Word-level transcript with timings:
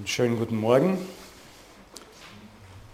Einen 0.00 0.06
schönen 0.06 0.38
guten 0.38 0.56
Morgen. 0.56 0.96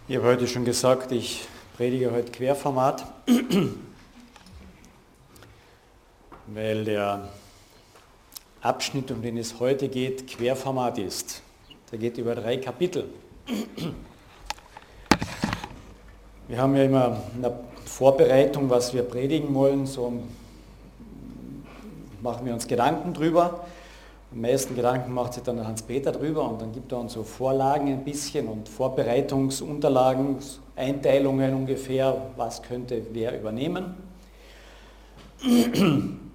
Ich 0.09 0.16
habe 0.16 0.27
heute 0.27 0.48
schon 0.48 0.64
gesagt, 0.64 1.12
ich 1.12 1.46
predige 1.77 2.11
heute 2.11 2.32
Querformat, 2.32 3.06
weil 6.48 6.84
der 6.84 7.29
Abschnitt, 8.61 9.12
um 9.12 9.23
den 9.23 9.38
es 9.38 9.61
heute 9.61 9.88
geht, 9.88 10.27
Querformat 10.27 10.98
ist. 10.98 11.42
Der 11.92 12.00
geht 12.00 12.19
über 12.19 12.34
drei 12.34 12.56
Kapitel. 12.56 13.05
Wir 16.48 16.59
haben 16.59 16.75
ja 16.75 16.83
immer 16.83 17.23
eine 17.36 17.56
Vorbereitung, 17.84 18.69
was 18.69 18.92
wir 18.92 19.05
predigen 19.05 19.55
wollen, 19.55 19.86
so 19.86 20.25
machen 22.20 22.47
wir 22.47 22.52
uns 22.52 22.66
Gedanken 22.66 23.14
drüber. 23.14 23.64
Am 24.32 24.40
meisten 24.40 24.74
Gedanken 24.74 25.12
macht 25.12 25.34
sich 25.34 25.42
dann 25.42 25.64
Hans-Peter 25.66 26.12
drüber 26.12 26.48
und 26.50 26.60
dann 26.60 26.72
gibt 26.72 26.92
er 26.92 26.98
uns 26.98 27.12
so 27.12 27.22
Vorlagen 27.22 27.88
ein 27.88 28.04
bisschen 28.04 28.48
und 28.48 28.68
Vorbereitungsunterlagen, 28.68 30.38
Einteilungen 30.74 31.54
ungefähr, 31.54 32.30
was 32.36 32.62
könnte 32.62 33.02
wer 33.12 33.38
übernehmen. 33.38 33.94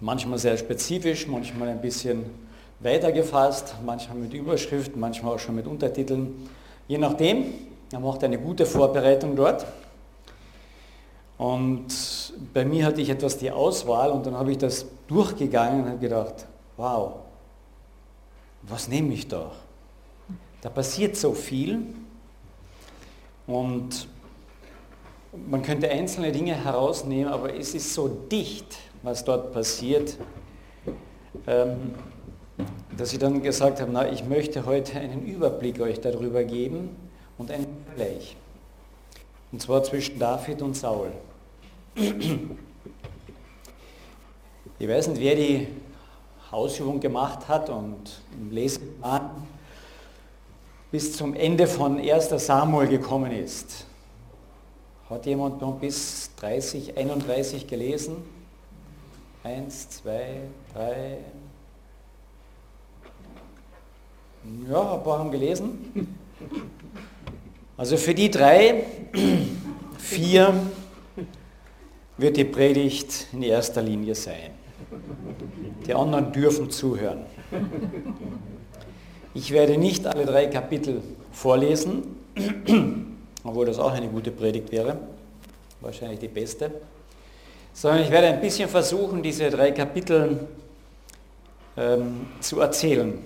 manchmal 0.00 0.38
sehr 0.38 0.56
spezifisch, 0.56 1.26
manchmal 1.26 1.68
ein 1.68 1.80
bisschen 1.80 2.24
weiter 2.80 3.12
gefasst, 3.12 3.74
manchmal 3.84 4.18
mit 4.18 4.32
Überschriften, 4.32 4.98
manchmal 4.98 5.34
auch 5.34 5.38
schon 5.38 5.54
mit 5.54 5.66
Untertiteln. 5.66 6.48
Je 6.88 6.98
nachdem, 6.98 7.52
er 7.92 8.00
macht 8.00 8.24
eine 8.24 8.38
gute 8.38 8.66
Vorbereitung 8.66 9.36
dort. 9.36 9.66
Und 11.36 11.88
bei 12.52 12.64
mir 12.64 12.86
hatte 12.86 13.00
ich 13.00 13.10
etwas 13.10 13.38
die 13.38 13.50
Auswahl 13.50 14.10
und 14.10 14.26
dann 14.26 14.36
habe 14.36 14.50
ich 14.50 14.58
das 14.58 14.86
durchgegangen 15.08 15.84
und 15.84 15.88
habe 15.90 15.98
gedacht, 15.98 16.46
wow, 16.80 17.12
was 18.62 18.88
nehme 18.88 19.12
ich 19.12 19.28
da? 19.28 19.52
Da 20.62 20.70
passiert 20.70 21.14
so 21.14 21.34
viel 21.34 21.82
und 23.46 24.08
man 25.46 25.62
könnte 25.62 25.90
einzelne 25.90 26.32
Dinge 26.32 26.54
herausnehmen, 26.54 27.30
aber 27.30 27.54
es 27.54 27.74
ist 27.74 27.92
so 27.92 28.08
dicht, 28.08 28.78
was 29.02 29.24
dort 29.24 29.52
passiert, 29.52 30.16
ähm, 31.46 31.94
dass 32.96 33.12
ich 33.12 33.18
dann 33.18 33.42
gesagt 33.42 33.80
habe, 33.80 33.90
na, 33.92 34.10
ich 34.10 34.24
möchte 34.24 34.64
heute 34.64 34.98
einen 34.98 35.26
Überblick 35.26 35.80
euch 35.80 36.00
darüber 36.00 36.44
geben 36.44 36.96
und 37.36 37.50
einen 37.50 37.66
Vergleich. 37.86 38.36
Und 39.52 39.60
zwar 39.60 39.82
zwischen 39.82 40.18
David 40.18 40.62
und 40.62 40.74
Saul. 40.74 41.12
Ich 44.78 44.88
weiß 44.88 45.08
nicht, 45.08 45.20
wer 45.20 45.36
die 45.36 45.68
Hausübung 46.52 47.00
gemacht 47.00 47.48
hat 47.48 47.70
und 47.70 48.22
im 48.32 48.50
Leseplan 48.50 49.30
bis 50.90 51.16
zum 51.16 51.34
Ende 51.34 51.66
von 51.66 51.98
1. 51.98 52.30
Samuel 52.44 52.88
gekommen 52.88 53.30
ist. 53.30 53.86
Hat 55.08 55.26
jemand 55.26 55.60
noch 55.60 55.76
bis 55.76 56.30
30, 56.36 56.96
31 56.96 57.66
gelesen? 57.66 58.16
Eins, 59.42 59.88
zwei, 59.88 60.42
drei. 60.74 61.18
Ja, 64.68 64.94
ein 64.94 65.02
paar 65.02 65.18
haben 65.18 65.30
gelesen. 65.30 66.16
Also 67.76 67.96
für 67.96 68.14
die 68.14 68.30
drei, 68.30 68.84
vier 69.98 70.54
wird 72.16 72.36
die 72.36 72.44
Predigt 72.44 73.28
in 73.32 73.42
erster 73.42 73.80
Linie 73.80 74.14
sein. 74.14 74.59
Die 75.86 75.94
anderen 75.94 76.32
dürfen 76.32 76.70
zuhören. 76.70 77.20
Ich 79.34 79.52
werde 79.52 79.78
nicht 79.78 80.06
alle 80.06 80.24
drei 80.26 80.46
Kapitel 80.46 81.02
vorlesen, 81.32 82.16
obwohl 83.44 83.66
das 83.66 83.78
auch 83.78 83.92
eine 83.92 84.08
gute 84.08 84.30
Predigt 84.30 84.72
wäre, 84.72 84.98
wahrscheinlich 85.80 86.18
die 86.18 86.28
beste, 86.28 86.70
sondern 87.72 88.02
ich 88.02 88.10
werde 88.10 88.28
ein 88.28 88.40
bisschen 88.40 88.68
versuchen, 88.68 89.22
diese 89.22 89.50
drei 89.50 89.70
Kapitel 89.70 90.48
ähm, 91.76 92.26
zu 92.40 92.60
erzählen. 92.60 93.18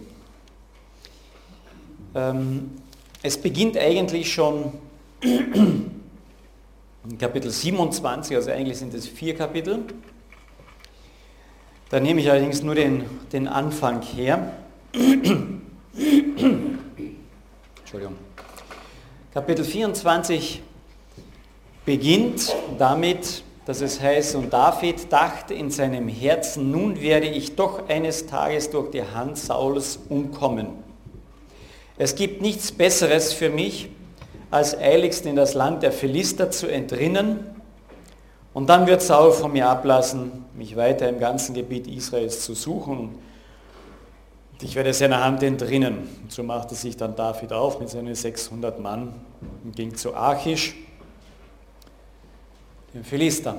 Ähm, 2.15 2.71
es 3.23 3.39
beginnt 3.39 3.77
eigentlich 3.79 4.33
schon 4.33 4.73
in 5.23 7.19
Kapitel 7.19 7.51
27, 7.51 8.37
also 8.37 8.51
eigentlich 8.51 8.79
sind 8.79 8.93
es 8.95 9.09
vier 9.09 9.35
Kapitel. 9.35 9.85
Da 11.91 12.01
nehme 12.01 12.21
ich 12.21 12.31
allerdings 12.31 12.63
nur 12.63 12.75
den, 12.75 13.05
den 13.33 13.47
Anfang 13.47 14.03
her. 14.03 14.53
Entschuldigung. 17.79 18.17
Kapitel 19.33 19.65
24 19.65 20.63
beginnt 21.85 22.57
damit, 22.79 23.43
dass 23.67 23.81
es 23.81 24.01
heißt, 24.01 24.35
und 24.37 24.53
David 24.53 25.13
dachte 25.13 25.55
in 25.55 25.71
seinem 25.71 26.09
Herzen, 26.09 26.71
nun 26.71 27.01
werde 27.01 27.27
ich 27.27 27.55
doch 27.55 27.89
eines 27.89 28.27
Tages 28.27 28.71
durch 28.71 28.91
die 28.91 29.03
Hand 29.03 29.39
Sauls 29.39 29.99
umkommen. 30.09 30.69
Es 31.97 32.15
gibt 32.15 32.43
nichts 32.43 32.73
Besseres 32.73 33.33
für 33.33 33.51
mich, 33.51 33.89
als 34.51 34.77
eiligst 34.77 35.27
in 35.27 35.37
das 35.37 35.55
Land 35.55 35.83
der 35.83 35.93
Philister 35.93 36.51
zu 36.51 36.67
entrinnen 36.67 37.54
und 38.55 38.69
dann 38.69 38.87
wird 38.87 39.03
Saul 39.03 39.33
von 39.33 39.53
mir 39.53 39.69
ablassen, 39.69 40.45
mich 40.55 40.77
weiter 40.77 41.09
im 41.09 41.19
ganzen 41.19 41.55
Gebiet 41.55 41.89
Israels 41.89 42.45
zu 42.45 42.55
suchen. 42.55 42.99
Und 42.99 44.63
ich 44.63 44.77
werde 44.77 44.95
seiner 44.95 45.25
Hand 45.25 45.43
entrinnen. 45.43 46.09
Und 46.23 46.33
so 46.33 46.45
machte 46.45 46.77
sich 46.77 46.97
dann 46.97 47.17
David 47.17 47.53
auf 47.53 47.81
mit 47.81 47.89
seinen 47.89 48.15
600 48.15 48.79
Mann 48.79 49.13
und 49.65 49.75
ging 49.75 49.93
zu 49.97 50.15
Achish, 50.15 50.77
den 52.95 53.03
Philistern. 53.03 53.57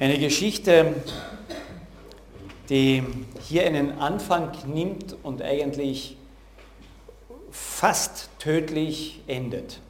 Eine 0.00 0.18
Geschichte, 0.18 0.94
die 2.68 3.04
hier 3.42 3.66
einen 3.66 4.00
Anfang 4.00 4.50
nimmt 4.66 5.16
und 5.22 5.40
eigentlich 5.42 6.16
fast 7.56 8.28
tödlich 8.38 9.22
endet. 9.26 9.80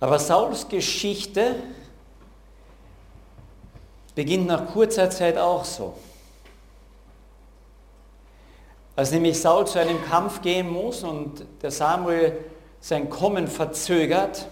Aber 0.00 0.18
Sauls 0.18 0.68
Geschichte 0.68 1.56
beginnt 4.14 4.46
nach 4.46 4.66
kurzer 4.66 5.08
Zeit 5.08 5.38
auch 5.38 5.64
so. 5.64 5.94
Als 8.94 9.10
nämlich 9.10 9.40
Saul 9.40 9.66
zu 9.66 9.78
einem 9.78 10.02
Kampf 10.04 10.42
gehen 10.42 10.68
muss 10.68 11.02
und 11.02 11.44
der 11.62 11.70
Samuel 11.70 12.38
sein 12.80 13.08
Kommen 13.08 13.48
verzögert, 13.48 14.46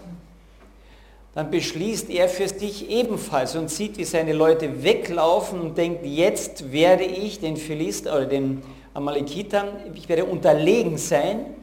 dann 1.35 1.51
beschließt 1.51 2.09
er 2.09 2.29
für 2.29 2.47
sich 2.47 2.89
ebenfalls 2.89 3.57
und 3.57 3.69
sieht, 3.69 3.97
wie 3.97 4.05
seine 4.05 4.31
Leute 4.31 4.83
weglaufen 4.83 5.59
und 5.59 5.77
denkt, 5.77 6.05
jetzt 6.05 6.71
werde 6.71 7.03
ich 7.03 7.41
den 7.41 7.57
Philister 7.57 8.15
oder 8.15 8.25
den 8.25 8.63
Amalekitern, 8.93 9.67
ich 9.93 10.07
werde 10.07 10.23
unterlegen 10.23 10.97
sein. 10.97 11.53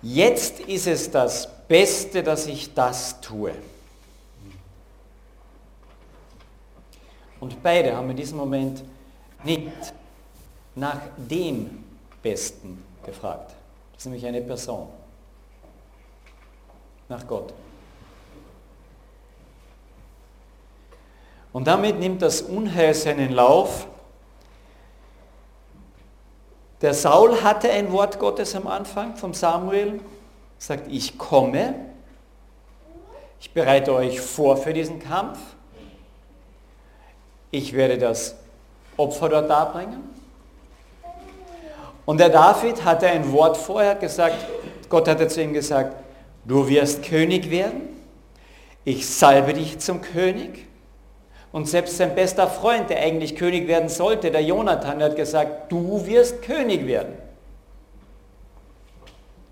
Jetzt 0.00 0.60
ist 0.60 0.86
es 0.86 1.10
das 1.10 1.48
Beste, 1.66 2.22
dass 2.22 2.46
ich 2.46 2.72
das 2.72 3.20
tue. 3.20 3.50
Und 7.40 7.60
beide 7.64 7.96
haben 7.96 8.10
in 8.10 8.16
diesem 8.16 8.38
Moment 8.38 8.84
nicht 9.42 9.72
nach 10.76 11.00
dem 11.16 11.82
Besten 12.22 12.84
gefragt. 13.04 13.54
Das 13.92 14.02
ist 14.02 14.06
nämlich 14.06 14.24
eine 14.24 14.40
Person. 14.40 14.86
Nach 17.08 17.26
Gott. 17.26 17.52
Und 21.56 21.66
damit 21.66 21.98
nimmt 21.98 22.20
das 22.20 22.42
Unheil 22.42 22.92
seinen 22.92 23.32
Lauf. 23.32 23.86
Der 26.82 26.92
Saul 26.92 27.42
hatte 27.42 27.70
ein 27.70 27.90
Wort 27.92 28.18
Gottes 28.18 28.54
am 28.54 28.66
Anfang 28.66 29.16
vom 29.16 29.32
Samuel, 29.32 30.00
sagt, 30.58 30.92
ich 30.92 31.16
komme, 31.16 31.74
ich 33.40 33.52
bereite 33.54 33.94
euch 33.94 34.20
vor 34.20 34.58
für 34.58 34.74
diesen 34.74 34.98
Kampf, 34.98 35.38
ich 37.50 37.72
werde 37.72 37.96
das 37.96 38.36
Opfer 38.98 39.30
dort 39.30 39.48
darbringen. 39.48 40.10
Und 42.04 42.20
der 42.20 42.28
David 42.28 42.84
hatte 42.84 43.06
ein 43.06 43.32
Wort 43.32 43.56
vorher 43.56 43.94
gesagt, 43.94 44.44
Gott 44.90 45.08
hatte 45.08 45.26
zu 45.26 45.40
ihm 45.40 45.54
gesagt, 45.54 45.96
du 46.44 46.68
wirst 46.68 47.02
König 47.02 47.50
werden, 47.50 47.96
ich 48.84 49.08
salbe 49.08 49.54
dich 49.54 49.78
zum 49.78 50.02
König, 50.02 50.66
und 51.56 51.66
selbst 51.66 51.96
sein 51.96 52.14
bester 52.14 52.48
Freund, 52.48 52.90
der 52.90 53.00
eigentlich 53.00 53.34
König 53.34 53.66
werden 53.66 53.88
sollte, 53.88 54.30
der 54.30 54.42
Jonathan, 54.42 55.02
hat 55.02 55.16
gesagt, 55.16 55.72
du 55.72 56.04
wirst 56.04 56.42
König 56.42 56.86
werden. 56.86 57.14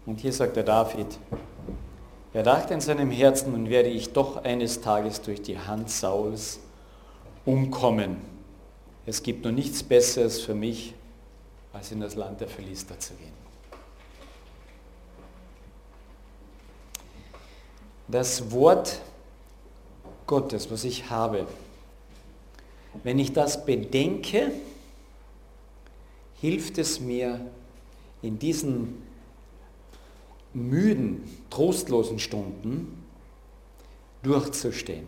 Und 0.05 0.21
hier 0.21 0.35
sagt 0.35 0.55
der 0.57 0.65
David, 0.65 1.07
Er 2.35 2.43
dachte 2.43 2.75
in 2.75 2.83
seinem 2.83 3.11
Herzen, 3.11 3.53
nun 3.53 3.71
werde 3.71 3.89
ich 3.89 4.13
doch 4.13 4.45
eines 4.45 4.83
Tages 4.83 5.23
durch 5.23 5.41
die 5.41 5.59
Hand 5.59 5.89
Sauls 5.89 6.61
umkommen. 7.47 8.19
Es 9.07 9.23
gibt 9.23 9.43
nur 9.43 9.55
nichts 9.55 9.83
Besseres 9.83 10.43
für 10.43 10.55
mich, 10.55 10.93
als 11.73 11.91
in 11.91 12.01
das 12.01 12.17
Land 12.17 12.39
der 12.39 12.49
Philister 12.49 13.01
zu 13.01 13.15
gehen. 13.15 13.33
Das 18.09 18.51
Wort 18.51 19.01
Gottes, 20.27 20.71
was 20.71 20.85
ich 20.85 21.09
habe, 21.09 21.47
wenn 23.03 23.19
ich 23.19 23.33
das 23.33 23.65
bedenke, 23.65 24.53
hilft 26.41 26.79
es 26.79 27.01
mir 27.01 27.41
in 28.23 28.39
diesen 28.39 29.03
müden, 30.53 31.25
trostlosen 31.51 32.19
Stunden 32.19 33.05
durchzustehen. 34.23 35.07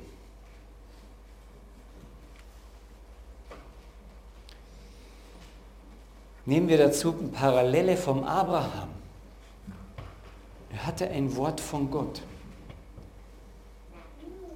Nehmen 6.44 6.68
wir 6.68 6.78
dazu 6.78 7.12
eine 7.18 7.28
Parallele 7.28 7.96
vom 7.96 8.22
Abraham. 8.22 8.88
Er 10.70 10.86
hatte 10.86 11.08
ein 11.08 11.34
Wort 11.36 11.60
von 11.60 11.90
Gott. 11.90 12.22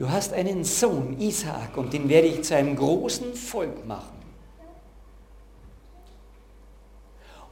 Du 0.00 0.10
hast 0.10 0.32
einen 0.32 0.64
Sohn, 0.64 1.20
Isaak, 1.20 1.76
und 1.76 1.92
den 1.92 2.08
werde 2.08 2.26
ich 2.26 2.42
zu 2.42 2.56
einem 2.56 2.74
großen 2.74 3.34
Volk 3.34 3.86
machen. 3.86 4.16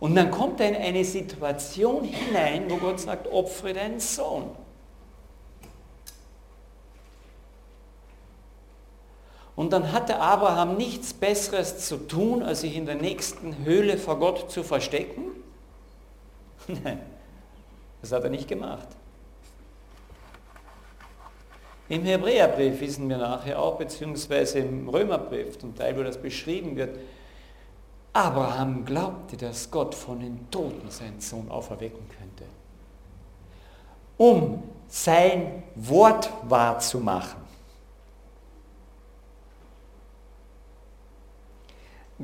Und 0.00 0.14
dann 0.14 0.30
kommt 0.30 0.58
er 0.58 0.70
in 0.70 0.76
eine 0.76 1.04
Situation 1.04 2.04
hinein, 2.04 2.70
wo 2.70 2.76
Gott 2.76 3.00
sagt, 3.00 3.30
opfere 3.30 3.74
deinen 3.74 4.00
Sohn. 4.00 4.48
Und 9.54 9.74
dann 9.74 9.92
hatte 9.92 10.18
Abraham 10.18 10.78
nichts 10.78 11.12
Besseres 11.12 11.86
zu 11.86 11.98
tun, 11.98 12.42
als 12.42 12.62
sich 12.62 12.76
in 12.76 12.86
der 12.86 12.94
nächsten 12.94 13.62
Höhle 13.66 13.98
vor 13.98 14.18
Gott 14.18 14.50
zu 14.50 14.62
verstecken? 14.62 15.32
Nein, 16.66 17.02
das 18.00 18.10
hat 18.10 18.24
er 18.24 18.30
nicht 18.30 18.48
gemacht. 18.48 18.88
Im 21.88 22.02
Hebräerbrief 22.02 22.80
wissen 22.80 23.08
wir 23.08 23.16
nachher 23.16 23.58
auch, 23.58 23.76
beziehungsweise 23.76 24.58
im 24.58 24.88
Römerbrief, 24.88 25.58
zum 25.58 25.74
Teil, 25.74 25.96
wo 25.96 26.02
das 26.02 26.18
beschrieben 26.18 26.76
wird, 26.76 26.98
Abraham 28.12 28.84
glaubte, 28.84 29.36
dass 29.36 29.70
Gott 29.70 29.94
von 29.94 30.20
den 30.20 30.50
Toten 30.50 30.90
seinen 30.90 31.20
Sohn 31.20 31.50
auferwecken 31.50 32.06
könnte, 32.18 32.44
um 34.16 34.62
sein 34.88 35.62
Wort 35.74 36.30
wahrzumachen. 36.42 37.48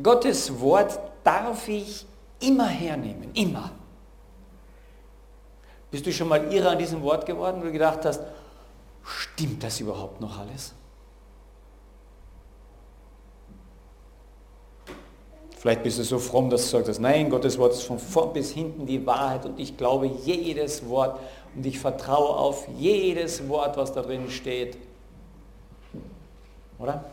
Gottes 0.02 0.60
Wort 0.60 0.98
darf 1.22 1.68
ich 1.68 2.04
immer 2.40 2.66
hernehmen, 2.66 3.30
immer. 3.34 3.70
Bist 5.90 6.04
du 6.04 6.12
schon 6.12 6.28
mal 6.28 6.52
irre 6.52 6.70
an 6.70 6.78
diesem 6.78 7.00
Wort 7.02 7.24
geworden, 7.24 7.60
wo 7.60 7.66
du 7.66 7.72
gedacht 7.72 8.04
hast, 8.04 8.20
stimmt 9.04 9.62
das 9.62 9.80
überhaupt 9.80 10.20
noch 10.20 10.38
alles? 10.38 10.74
Vielleicht 15.64 15.82
bist 15.82 15.98
du 15.98 16.04
so 16.04 16.18
fromm, 16.18 16.50
dass 16.50 16.70
du 16.70 16.84
sagst, 16.84 17.00
nein, 17.00 17.30
Gottes 17.30 17.56
Wort 17.56 17.72
ist 17.72 17.84
von 17.84 17.98
vorn 17.98 18.34
bis 18.34 18.50
hinten 18.50 18.84
die 18.84 19.06
Wahrheit 19.06 19.46
und 19.46 19.58
ich 19.58 19.78
glaube 19.78 20.06
jedes 20.06 20.86
Wort 20.88 21.18
und 21.54 21.64
ich 21.64 21.78
vertraue 21.78 22.36
auf 22.36 22.68
jedes 22.76 23.48
Wort, 23.48 23.76
was 23.78 23.92
da 23.94 24.02
drin 24.02 24.30
steht. 24.30 24.76
Oder? 26.78 27.04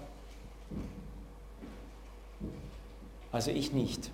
Also 3.32 3.52
ich 3.52 3.72
nicht. 3.72 4.12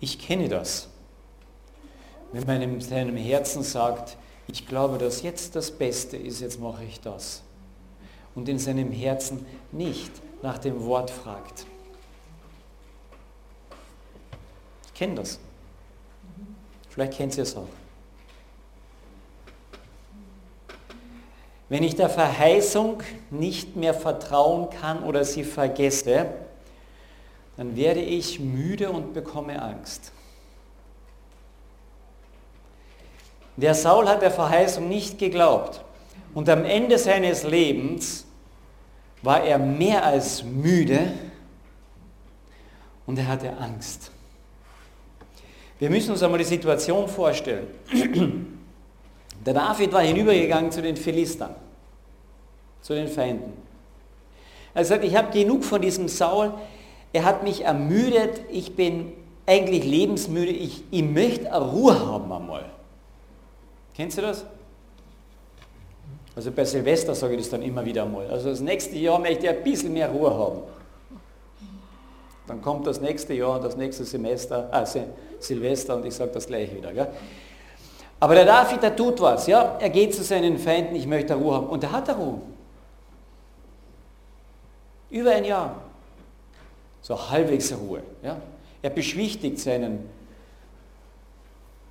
Ich 0.00 0.18
kenne 0.18 0.48
das. 0.48 0.88
Wenn 2.32 2.44
man 2.44 2.60
in 2.60 2.80
seinem 2.80 3.16
Herzen 3.16 3.62
sagt, 3.62 4.16
ich 4.48 4.66
glaube, 4.66 4.98
dass 4.98 5.22
jetzt 5.22 5.56
das 5.56 5.70
Beste 5.70 6.16
ist, 6.16 6.40
jetzt 6.40 6.60
mache 6.60 6.84
ich 6.84 7.00
das. 7.00 7.42
Und 8.34 8.48
in 8.48 8.58
seinem 8.58 8.92
Herzen 8.92 9.44
nicht 9.72 10.12
nach 10.42 10.58
dem 10.58 10.84
Wort 10.84 11.10
fragt. 11.10 11.66
Ich 14.86 14.94
kenne 14.94 15.16
das. 15.16 15.38
Vielleicht 16.90 17.14
kennt 17.14 17.36
ihr 17.36 17.42
es 17.42 17.56
auch. 17.56 17.68
Wenn 21.68 21.82
ich 21.82 21.96
der 21.96 22.08
Verheißung 22.08 23.02
nicht 23.30 23.74
mehr 23.74 23.92
vertrauen 23.92 24.70
kann 24.70 25.02
oder 25.02 25.24
sie 25.24 25.42
vergesse, 25.42 26.26
dann 27.56 27.74
werde 27.74 28.00
ich 28.00 28.38
müde 28.38 28.90
und 28.90 29.14
bekomme 29.14 29.60
Angst. 29.60 30.12
Der 33.56 33.74
Saul 33.74 34.08
hat 34.08 34.22
der 34.22 34.30
Verheißung 34.30 34.88
nicht 34.88 35.18
geglaubt. 35.18 35.82
Und 36.34 36.48
am 36.48 36.64
Ende 36.64 36.98
seines 36.98 37.44
Lebens 37.44 38.26
war 39.22 39.42
er 39.42 39.58
mehr 39.58 40.04
als 40.04 40.44
müde 40.44 41.12
und 43.06 43.18
er 43.18 43.28
hatte 43.28 43.56
Angst. 43.56 44.10
Wir 45.78 45.90
müssen 45.90 46.10
uns 46.10 46.22
einmal 46.22 46.38
die 46.38 46.44
Situation 46.44 47.08
vorstellen. 47.08 47.66
Der 49.46 49.54
David 49.54 49.92
war 49.92 50.02
hinübergegangen 50.02 50.72
zu 50.72 50.82
den 50.82 50.96
Philistern, 50.96 51.54
zu 52.82 52.94
den 52.94 53.06
Feinden. 53.06 53.52
Er 54.74 54.84
sagt, 54.84 55.04
ich 55.04 55.14
habe 55.16 55.30
genug 55.32 55.64
von 55.64 55.80
diesem 55.80 56.08
Saul, 56.08 56.52
er 57.12 57.24
hat 57.24 57.44
mich 57.44 57.62
ermüdet, 57.62 58.40
ich 58.50 58.74
bin 58.74 59.12
eigentlich 59.46 59.84
lebensmüde, 59.84 60.50
ich, 60.50 60.82
ich 60.90 61.02
möchte 61.02 61.48
Ruhe 61.54 61.98
haben 62.06 62.32
einmal. 62.32 62.64
Kennst 63.96 64.18
du 64.18 64.22
das? 64.22 64.44
Also 66.36 66.52
bei 66.52 66.66
Silvester 66.66 67.14
sage 67.14 67.34
ich 67.34 67.40
das 67.40 67.50
dann 67.50 67.62
immer 67.62 67.82
wieder 67.82 68.02
einmal. 68.02 68.30
Also 68.30 68.50
das 68.50 68.60
nächste 68.60 68.94
Jahr 68.96 69.18
möchte 69.18 69.46
ich 69.46 69.50
ein 69.50 69.64
bisschen 69.64 69.94
mehr 69.94 70.10
Ruhe 70.10 70.32
haben. 70.34 70.58
Dann 72.46 72.60
kommt 72.60 72.86
das 72.86 73.00
nächste 73.00 73.32
Jahr 73.32 73.56
und 73.56 73.64
das 73.64 73.76
nächste 73.76 74.04
Semester, 74.04 74.68
also 74.70 75.02
Silvester 75.40 75.96
und 75.96 76.04
ich 76.04 76.14
sage 76.14 76.30
das 76.32 76.46
gleiche 76.46 76.76
wieder. 76.76 76.92
Gell? 76.92 77.08
Aber 78.20 78.34
der 78.34 78.44
David, 78.44 78.82
der 78.82 78.94
tut 78.94 79.20
was, 79.20 79.46
ja. 79.46 79.78
Er 79.80 79.90
geht 79.90 80.14
zu 80.14 80.22
seinen 80.22 80.58
Feinden, 80.58 80.94
ich 80.94 81.06
möchte 81.06 81.34
Ruhe 81.34 81.54
haben. 81.54 81.66
Und 81.66 81.82
er 81.82 81.92
hat 81.92 82.14
Ruhe. 82.16 82.40
Über 85.08 85.32
ein 85.32 85.44
Jahr. 85.44 85.80
So 87.00 87.30
halbwegs 87.30 87.74
Ruhe. 87.74 88.02
Ja. 88.22 88.36
Er 88.82 88.90
beschwichtigt 88.90 89.58
seinen 89.58 90.08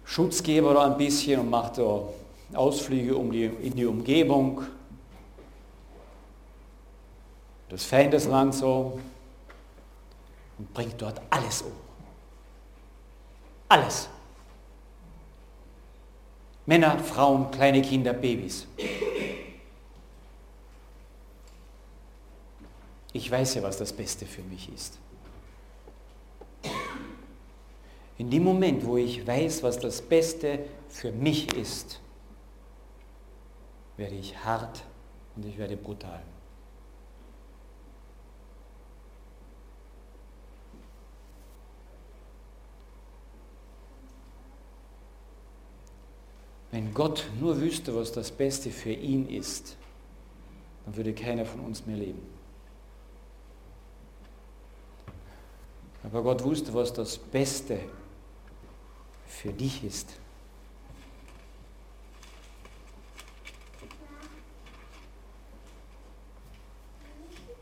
Schutzgeber 0.05 0.73
da 0.73 0.85
ein 0.85 0.97
bisschen 0.97 1.39
und 1.41 1.49
macht 1.49 1.79
da 1.79 2.07
Ausflüge 2.53 3.15
um 3.15 3.31
die, 3.31 3.45
in 3.45 3.75
die 3.75 3.85
Umgebung. 3.85 4.63
Das 7.69 7.83
Feindesland 7.83 8.53
so 8.53 8.99
und 10.57 10.73
bringt 10.73 11.01
dort 11.01 11.19
alles 11.29 11.63
um. 11.63 11.71
Alles. 13.67 14.07
Männer, 16.67 16.97
Frauen, 16.99 17.51
kleine 17.51 17.81
Kinder, 17.81 18.13
Babys. 18.13 18.67
Ich 23.13 23.31
weiß 23.31 23.55
ja, 23.55 23.63
was 23.63 23.77
das 23.77 23.93
Beste 23.93 24.25
für 24.25 24.41
mich 24.41 24.71
ist. 24.73 24.99
In 28.17 28.29
dem 28.29 28.43
Moment, 28.43 28.85
wo 28.85 28.97
ich 28.97 29.25
weiß, 29.27 29.63
was 29.63 29.77
das 29.77 30.01
Beste 30.01 30.59
für 30.87 31.11
mich 31.11 31.53
ist, 31.53 31.99
werde 33.97 34.15
ich 34.15 34.37
hart 34.43 34.83
und 35.35 35.45
ich 35.45 35.57
werde 35.57 35.75
brutal. 35.75 36.23
Wenn 46.71 46.93
Gott 46.93 47.25
nur 47.39 47.59
wüsste, 47.61 47.95
was 47.95 48.11
das 48.11 48.31
Beste 48.31 48.69
für 48.69 48.91
ihn 48.91 49.29
ist, 49.29 49.77
dann 50.85 50.95
würde 50.95 51.13
keiner 51.13 51.45
von 51.45 51.61
uns 51.61 51.85
mehr 51.85 51.95
leben. 51.95 52.21
Aber 56.03 56.21
Gott 56.21 56.43
wusste, 56.43 56.73
was 56.73 56.93
das 56.93 57.17
Beste 57.17 57.79
für 59.35 59.51
dich 59.51 59.83
ist. 59.83 60.13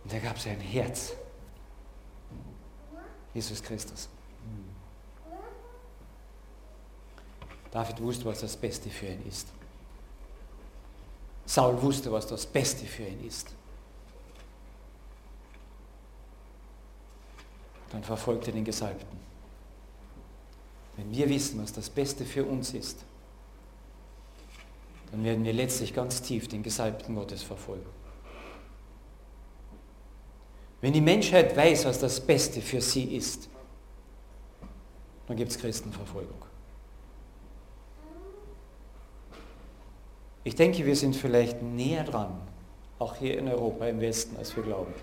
Und 0.03 0.13
er 0.13 0.19
gab 0.19 0.39
sein 0.39 0.59
Herz. 0.59 1.13
Jesus 3.33 3.63
Christus. 3.63 4.07
David 7.71 7.99
wusste, 8.01 8.25
was 8.25 8.41
das 8.41 8.55
Beste 8.55 8.89
für 8.89 9.07
ihn 9.07 9.25
ist. 9.27 9.47
Saul 11.45 11.81
wusste, 11.81 12.11
was 12.11 12.27
das 12.27 12.45
Beste 12.45 12.85
für 12.85 13.03
ihn 13.03 13.25
ist. 13.25 13.49
Dann 17.91 18.03
verfolgte 18.03 18.51
den 18.51 18.63
Gesalbten. 18.63 19.32
Wenn 20.95 21.11
wir 21.11 21.29
wissen, 21.29 21.61
was 21.61 21.73
das 21.73 21.89
Beste 21.89 22.25
für 22.25 22.45
uns 22.45 22.73
ist, 22.73 23.03
dann 25.11 25.23
werden 25.23 25.43
wir 25.43 25.53
letztlich 25.53 25.93
ganz 25.93 26.21
tief 26.21 26.47
den 26.47 26.63
Gesalbten 26.63 27.15
Gottes 27.15 27.43
verfolgen. 27.43 27.85
Wenn 30.81 30.93
die 30.93 31.01
Menschheit 31.01 31.55
weiß, 31.55 31.85
was 31.85 31.99
das 31.99 32.19
Beste 32.19 32.61
für 32.61 32.81
sie 32.81 33.15
ist, 33.15 33.47
dann 35.27 35.37
gibt 35.37 35.51
es 35.51 35.57
Christenverfolgung. 35.57 36.43
Ich 40.43 40.55
denke, 40.55 40.85
wir 40.85 40.95
sind 40.95 41.15
vielleicht 41.15 41.61
näher 41.61 42.03
dran, 42.03 42.37
auch 42.99 43.15
hier 43.15 43.37
in 43.37 43.47
Europa, 43.47 43.87
im 43.87 44.01
Westen, 44.01 44.35
als 44.35 44.55
wir 44.55 44.63
glauben. 44.63 44.93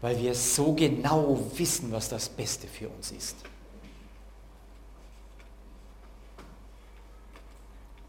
Weil 0.00 0.16
wir 0.20 0.34
so 0.34 0.74
genau 0.74 1.40
wissen, 1.56 1.90
was 1.90 2.08
das 2.08 2.28
Beste 2.28 2.68
für 2.68 2.88
uns 2.88 3.10
ist. 3.10 3.36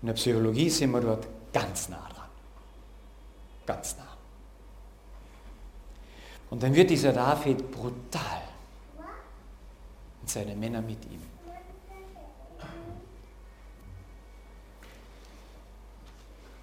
In 0.02 0.08
der 0.08 0.14
Psychologie 0.14 0.70
sind 0.70 0.92
wir 0.92 1.02
dort 1.02 1.28
ganz 1.52 1.90
nah 1.90 2.08
dran. 2.14 2.30
Ganz 3.66 3.98
nah. 3.98 4.06
Und 6.50 6.64
dann 6.64 6.74
wird 6.74 6.90
dieser 6.90 7.14
David 7.14 7.70
brutal. 7.72 8.42
Und 10.22 10.30
seine 10.30 10.56
Männer 10.56 10.82
mit 10.82 11.04
ihm. 11.06 11.22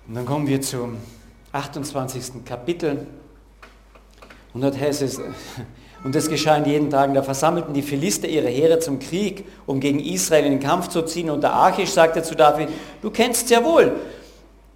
Und 0.09 0.14
dann 0.14 0.25
kommen 0.25 0.47
wir 0.47 0.61
zum 0.61 0.99
28. 1.52 2.45
Kapitel. 2.45 3.07
Und 4.55 4.61
dort 4.61 4.78
heißt 4.78 5.02
es, 5.02 5.21
und 6.07 6.15
es 6.15 6.29
geschah 6.29 6.55
in 6.55 6.65
jeden 6.67 6.89
Tagen, 6.89 7.15
da 7.15 7.23
versammelten 7.25 7.75
die 7.75 7.83
Philister 7.83 8.29
ihre 8.29 8.47
Heere 8.47 8.79
zum 8.79 9.01
Krieg, 9.01 9.45
um 9.67 9.81
gegen 9.81 9.99
Israel 9.99 10.45
in 10.45 10.53
den 10.53 10.61
Kampf 10.61 10.87
zu 10.87 11.03
ziehen. 11.03 11.29
Und 11.31 11.43
der 11.43 11.53
Achish 11.53 11.91
sagte 11.91 12.23
zu 12.23 12.37
David, 12.37 12.69
du 13.03 13.11
kennst 13.11 13.49
sehr 13.49 13.65
wohl 13.65 13.91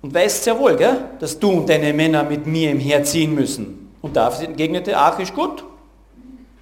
und 0.03 0.13
weißt 0.13 0.43
sehr 0.43 0.59
wohl, 0.59 0.75
gell, 0.75 1.05
dass 1.21 1.39
du 1.39 1.51
und 1.51 1.69
deine 1.69 1.93
Männer 1.93 2.25
mit 2.25 2.49
mir 2.49 2.73
im 2.73 2.81
Heer 2.81 3.05
ziehen 3.05 3.33
müssen. 3.33 3.93
Und 4.03 4.17
David 4.17 4.49
entgegnete 4.49 4.97
Achish, 4.99 5.33
gut, 5.33 5.63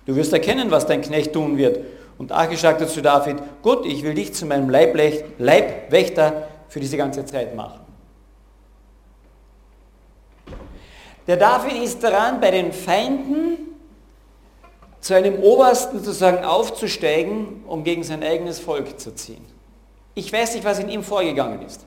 du 0.05 0.15
wirst 0.15 0.35
erkennen, 0.35 0.71
was 0.71 0.85
dein 0.85 1.01
Knecht 1.01 1.33
tun 1.33 1.57
wird. 1.57 1.79
Und 2.19 2.31
Achish 2.31 2.61
sagte 2.61 2.87
zu 2.87 3.01
David, 3.01 3.37
gut, 3.63 3.87
ich 3.87 4.03
will 4.03 4.13
dich 4.13 4.35
zu 4.35 4.45
meinem 4.45 4.69
Leibwächter 4.69 6.47
für 6.69 6.81
diese 6.81 6.99
ganze 6.99 7.25
Zeit 7.25 7.57
machen. 7.57 7.81
Der 11.27 11.39
David 11.39 11.83
ist 11.83 12.05
daran, 12.05 12.39
bei 12.39 12.51
den 12.51 12.71
Feinden 12.71 13.68
zu 15.09 15.15
einem 15.15 15.43
Obersten 15.43 16.05
sozusagen 16.05 16.45
aufzusteigen, 16.45 17.65
um 17.67 17.83
gegen 17.83 18.05
sein 18.05 18.23
eigenes 18.23 18.61
Volk 18.61 19.00
zu 19.00 19.15
ziehen. 19.15 19.43
Ich 20.15 20.31
weiß 20.31 20.53
nicht, 20.53 20.67
was 20.67 20.81
in 20.81 20.91
ihm 20.91 21.03
vorgegangen 21.03 21.62
ist. 21.62 21.87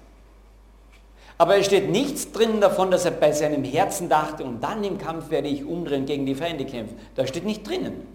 Aber 1.38 1.56
es 1.56 1.68
steht 1.68 1.92
nichts 1.92 2.32
drin 2.32 2.60
davon, 2.60 2.90
dass 2.90 3.06
er 3.06 3.12
bei 3.12 3.32
seinem 3.32 3.64
Herzen 3.64 4.10
dachte, 4.10 4.44
und 4.44 4.64
dann 4.64 4.84
im 4.84 4.98
Kampf 4.98 5.30
werde 5.30 5.50
ich 5.50 5.64
umdrehen 5.64 6.08
gegen 6.08 6.26
die 6.26 6.34
Feinde 6.34 6.66
kämpfen. 6.66 6.98
Da 7.14 7.28
steht 7.28 7.46
nicht 7.46 7.68
drinnen. 7.70 8.08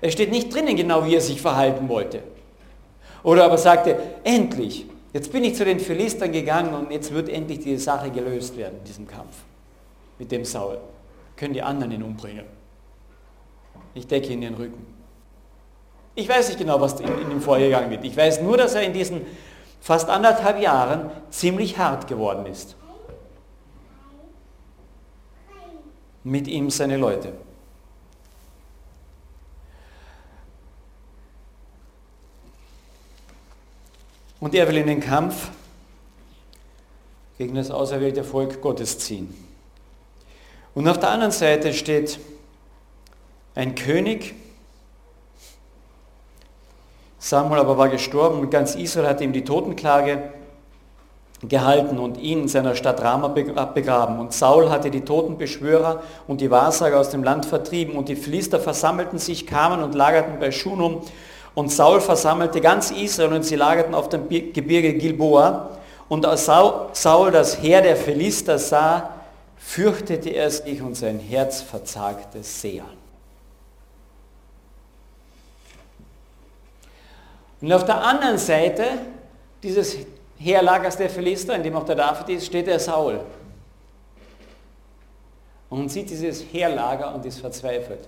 Es 0.00 0.14
steht 0.14 0.30
nicht 0.30 0.54
drinnen 0.54 0.74
genau, 0.74 1.04
wie 1.04 1.14
er 1.14 1.20
sich 1.20 1.42
verhalten 1.42 1.90
wollte. 1.90 2.22
Oder 3.22 3.44
aber 3.44 3.58
sagte, 3.58 3.98
endlich, 4.22 4.86
jetzt 5.12 5.30
bin 5.30 5.44
ich 5.44 5.54
zu 5.54 5.66
den 5.66 5.80
Philistern 5.80 6.32
gegangen 6.32 6.72
und 6.72 6.90
jetzt 6.90 7.12
wird 7.12 7.28
endlich 7.28 7.58
diese 7.58 7.84
Sache 7.84 8.10
gelöst 8.10 8.56
werden, 8.56 8.78
in 8.78 8.84
diesem 8.84 9.06
Kampf 9.06 9.36
mit 10.18 10.32
dem 10.32 10.46
Saul. 10.46 10.78
Können 11.36 11.52
die 11.52 11.62
anderen 11.62 11.92
ihn 11.92 12.02
umbringen. 12.02 12.63
Ich 13.94 14.06
decke 14.06 14.32
ihn 14.32 14.40
den 14.40 14.54
Rücken. 14.54 14.86
Ich 16.16 16.28
weiß 16.28 16.48
nicht 16.48 16.58
genau, 16.58 16.80
was 16.80 17.00
in, 17.00 17.08
in 17.18 17.30
ihm 17.30 17.40
vorgegangen 17.40 17.90
wird. 17.90 18.04
Ich 18.04 18.16
weiß 18.16 18.40
nur, 18.42 18.56
dass 18.56 18.74
er 18.74 18.82
in 18.82 18.92
diesen 18.92 19.22
fast 19.80 20.08
anderthalb 20.08 20.60
Jahren 20.60 21.10
ziemlich 21.30 21.78
hart 21.78 22.06
geworden 22.06 22.46
ist. 22.46 22.76
Mit 26.22 26.48
ihm 26.48 26.70
seine 26.70 26.96
Leute. 26.96 27.32
Und 34.40 34.54
er 34.54 34.68
will 34.68 34.76
in 34.76 34.86
den 34.86 35.00
Kampf 35.00 35.50
gegen 37.38 37.54
das 37.54 37.70
auserwählte 37.70 38.24
Volk 38.24 38.60
Gottes 38.60 38.98
ziehen. 38.98 39.34
Und 40.74 40.88
auf 40.88 40.98
der 40.98 41.10
anderen 41.10 41.32
Seite 41.32 41.72
steht 41.72 42.18
ein 43.54 43.74
König. 43.74 44.34
Samuel 47.18 47.60
aber 47.60 47.78
war 47.78 47.88
gestorben 47.88 48.40
und 48.40 48.50
ganz 48.50 48.74
Israel 48.74 49.08
hat 49.08 49.20
ihm 49.20 49.32
die 49.32 49.44
Totenklage 49.44 50.22
gehalten 51.48 51.98
und 51.98 52.18
ihn 52.18 52.42
in 52.42 52.48
seiner 52.48 52.74
Stadt 52.74 53.02
Rama 53.02 53.28
begraben. 53.28 54.18
Und 54.18 54.32
Saul 54.32 54.70
hatte 54.70 54.90
die 54.90 55.02
Totenbeschwörer 55.02 56.02
und 56.26 56.40
die 56.40 56.50
Wahrsager 56.50 56.98
aus 56.98 57.10
dem 57.10 57.22
Land 57.22 57.46
vertrieben 57.46 57.96
und 57.96 58.08
die 58.08 58.16
Philister 58.16 58.60
versammelten 58.60 59.18
sich, 59.18 59.46
kamen 59.46 59.82
und 59.82 59.94
lagerten 59.94 60.38
bei 60.38 60.50
Schunum 60.50 61.02
und 61.54 61.70
Saul 61.70 62.00
versammelte 62.00 62.60
ganz 62.60 62.90
Israel 62.90 63.32
und 63.32 63.44
sie 63.44 63.56
lagerten 63.56 63.94
auf 63.94 64.08
dem 64.08 64.28
Gebirge 64.28 64.94
Gilboa. 64.94 65.70
Und 66.08 66.26
als 66.26 66.46
Saul 66.46 67.30
das 67.30 67.62
Heer 67.62 67.80
der 67.80 67.96
Philister 67.96 68.58
sah, 68.58 69.10
fürchtete 69.56 70.30
er 70.30 70.50
sich 70.50 70.82
und 70.82 70.96
sein 70.96 71.18
Herz 71.18 71.62
verzagte 71.62 72.42
sehr. 72.42 72.84
Und 77.64 77.72
auf 77.72 77.86
der 77.86 77.98
anderen 77.98 78.36
Seite 78.36 78.84
dieses 79.62 79.96
Heerlagers 80.36 80.98
der 80.98 81.08
Philister, 81.08 81.56
in 81.56 81.62
dem 81.62 81.74
auch 81.74 81.84
der 81.84 81.96
David 81.96 82.28
ist, 82.28 82.44
steht 82.44 82.66
der 82.66 82.78
Saul. 82.78 83.20
Und 85.70 85.88
sieht 85.88 86.10
dieses 86.10 86.42
Heerlager 86.52 87.14
und 87.14 87.24
ist 87.24 87.40
verzweifelt. 87.40 88.06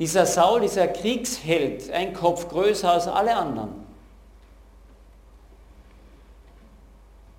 Dieser 0.00 0.26
Saul, 0.26 0.62
dieser 0.62 0.88
Kriegsheld, 0.88 1.88
ein 1.92 2.12
Kopf 2.12 2.48
größer 2.48 2.90
als 2.90 3.06
alle 3.06 3.36
anderen. 3.36 3.86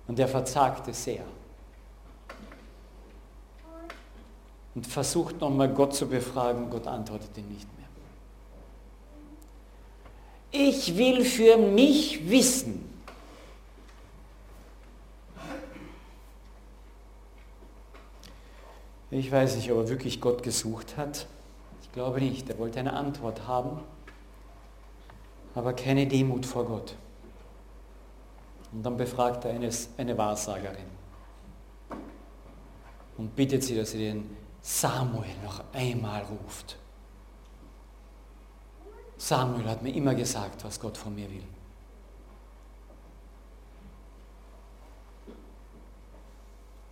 Und 0.08 0.18
er 0.18 0.26
verzagte 0.26 0.94
sehr. 0.94 1.24
und 4.74 4.86
versucht 4.86 5.38
nochmal 5.38 5.68
Gott 5.68 5.94
zu 5.94 6.06
befragen. 6.06 6.70
Gott 6.70 6.86
antwortet 6.86 7.36
ihm 7.36 7.48
nicht. 7.48 7.66
Ich 10.52 10.96
will 10.96 11.24
für 11.24 11.56
mich 11.56 12.28
wissen, 12.30 12.86
Ich 19.10 19.30
weiß 19.30 19.56
nicht, 19.56 19.70
ob 19.70 19.78
er 19.78 19.88
wirklich 19.88 20.20
Gott 20.20 20.42
gesucht 20.42 20.96
hat. 20.96 21.26
Ich 21.82 21.92
glaube 21.92 22.20
nicht. 22.20 22.50
Er 22.50 22.58
wollte 22.58 22.80
eine 22.80 22.92
Antwort 22.92 23.46
haben, 23.46 23.80
aber 25.54 25.72
keine 25.72 26.06
Demut 26.06 26.44
vor 26.44 26.66
Gott. 26.66 26.96
Und 28.72 28.82
dann 28.82 28.96
befragt 28.96 29.44
er 29.44 29.52
eine, 29.52 29.70
eine 29.96 30.18
Wahrsagerin 30.18 30.84
und 33.16 33.34
bittet 33.34 33.62
sie, 33.62 33.76
dass 33.76 33.92
sie 33.92 33.98
den 33.98 34.36
Samuel 34.60 35.24
noch 35.44 35.62
einmal 35.72 36.22
ruft. 36.24 36.76
Samuel 39.18 39.68
hat 39.68 39.82
mir 39.82 39.94
immer 39.94 40.14
gesagt, 40.14 40.64
was 40.64 40.78
Gott 40.78 40.96
von 40.96 41.14
mir 41.14 41.28
will. 41.30 41.42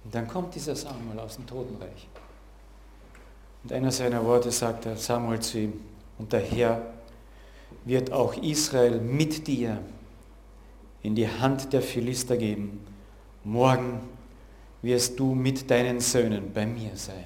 Und 0.04 0.14
dann 0.14 0.28
kommt 0.28 0.54
dieser 0.54 0.76
Samuel 0.76 1.18
aus 1.18 1.36
dem 1.36 1.46
Totenreich. 1.46 2.08
Und 3.62 3.72
einer 3.72 3.90
seiner 3.90 4.24
Worte 4.24 4.50
sagt 4.50 4.86
er 4.86 4.96
Samuel 4.96 5.40
zu 5.40 5.58
ihm, 5.58 5.80
und 6.18 6.32
der 6.32 6.40
Herr 6.40 6.80
wird 7.84 8.12
auch 8.12 8.34
Israel 8.34 9.00
mit 9.00 9.46
dir 9.46 9.80
in 11.02 11.14
die 11.14 11.28
Hand 11.28 11.72
der 11.72 11.82
Philister 11.82 12.36
geben. 12.36 12.86
Morgen 13.42 14.00
wirst 14.82 15.18
du 15.18 15.34
mit 15.34 15.70
deinen 15.70 16.00
Söhnen 16.00 16.52
bei 16.52 16.66
mir 16.66 16.96
sein. 16.96 17.24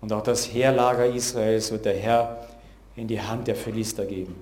Und 0.00 0.12
auch 0.12 0.22
das 0.22 0.52
Heerlager 0.52 1.06
Israels 1.06 1.70
wird 1.70 1.84
der 1.84 1.96
Herr 1.96 2.46
in 2.96 3.08
die 3.08 3.20
Hand 3.20 3.48
der 3.48 3.56
Philister 3.56 4.06
geben. 4.06 4.34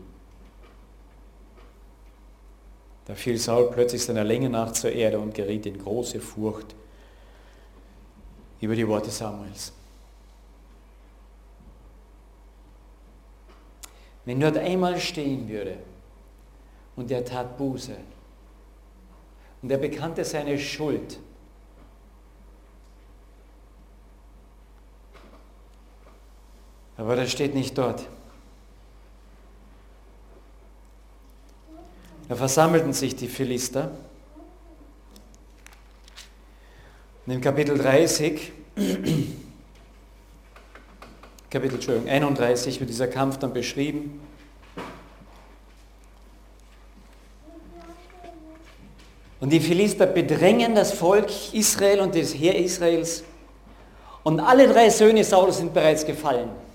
Da 3.07 3.15
fiel 3.15 3.39
Saul 3.39 3.71
plötzlich 3.71 4.05
seiner 4.05 4.25
Länge 4.25 4.51
nach 4.51 4.73
zur 4.73 4.93
Erde 4.93 5.19
und 5.19 5.35
geriet 5.35 5.67
in 5.67 5.79
große 5.79 6.21
Furcht 6.21 6.75
über 8.61 8.75
die 8.75 8.87
Worte 8.87 9.11
Samuels. 9.11 9.73
wenn 14.27 14.41
dort 14.41 14.59
einmal 14.59 15.01
stehen 15.01 15.49
würde 15.49 15.79
und 16.97 17.11
er 17.11 17.25
tat 17.25 17.57
Buße 17.57 17.97
und 19.63 19.71
er 19.71 19.79
bekannte 19.79 20.25
seine 20.25 20.59
Schuld, 20.59 21.19
aber 26.97 27.17
das 27.17 27.31
steht 27.31 27.55
nicht 27.55 27.77
dort. 27.77 28.07
Da 32.29 32.35
versammelten 32.35 32.93
sich 32.93 33.15
die 33.15 33.29
Philister. 33.29 33.93
Und 37.25 37.33
im 37.35 37.41
Kapitel 37.41 37.79
30 37.79 38.53
Kapitel 41.51 41.77
Entschuldigung, 41.77 42.09
31 42.11 42.81
wird 42.81 42.91
dieser 42.91 43.07
Kampf 43.07 43.39
dann 43.39 43.53
beschrieben. 43.53 44.21
Und 49.39 49.51
die 49.51 49.61
Philister 49.61 50.07
bedrängen 50.07 50.75
das 50.75 50.93
Volk 50.93 51.31
Israel 51.53 52.01
und 52.01 52.17
das 52.17 52.35
Heer 52.35 52.57
Israels. 52.57 53.23
Und 54.25 54.41
alle 54.41 54.67
drei 54.67 54.91
Söhne 54.91 55.23
Saul 55.23 55.53
sind 55.53 55.73
bereits 55.73 56.05
gefallen. 56.05 56.66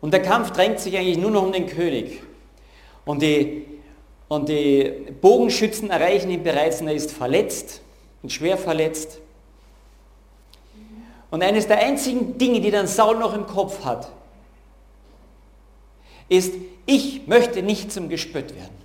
Und 0.00 0.12
der 0.12 0.22
Kampf 0.22 0.52
drängt 0.52 0.80
sich 0.80 0.96
eigentlich 0.96 1.18
nur 1.18 1.30
noch 1.30 1.42
um 1.42 1.52
den 1.52 1.66
König. 1.66 2.22
Und 3.04 3.22
die, 3.22 3.66
und 4.28 4.48
die 4.48 5.06
Bogenschützen 5.20 5.90
erreichen 5.90 6.30
ihn 6.30 6.42
bereits 6.42 6.80
und 6.80 6.88
er 6.88 6.94
ist 6.94 7.10
verletzt 7.10 7.80
und 8.22 8.30
schwer 8.30 8.56
verletzt. 8.56 9.18
Und 11.30 11.42
eines 11.42 11.66
der 11.66 11.78
einzigen 11.78 12.38
Dinge, 12.38 12.60
die 12.60 12.70
dann 12.70 12.86
Saul 12.86 13.18
noch 13.18 13.34
im 13.34 13.46
Kopf 13.46 13.84
hat, 13.84 14.10
ist, 16.28 16.54
ich 16.86 17.26
möchte 17.26 17.62
nicht 17.62 17.92
zum 17.92 18.08
Gespött 18.08 18.54
werden. 18.54 18.76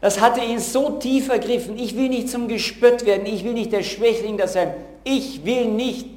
Das 0.00 0.20
hatte 0.20 0.42
ihn 0.42 0.58
so 0.58 0.98
tief 0.98 1.30
ergriffen. 1.30 1.78
Ich 1.78 1.96
will 1.96 2.10
nicht 2.10 2.28
zum 2.28 2.46
Gespött 2.46 3.06
werden. 3.06 3.24
Ich 3.24 3.42
will 3.42 3.54
nicht 3.54 3.72
der 3.72 3.82
Schwächling 3.82 4.36
da 4.36 4.46
sein. 4.46 4.74
Ich 5.04 5.44
will 5.44 5.70
nicht. 5.70 6.08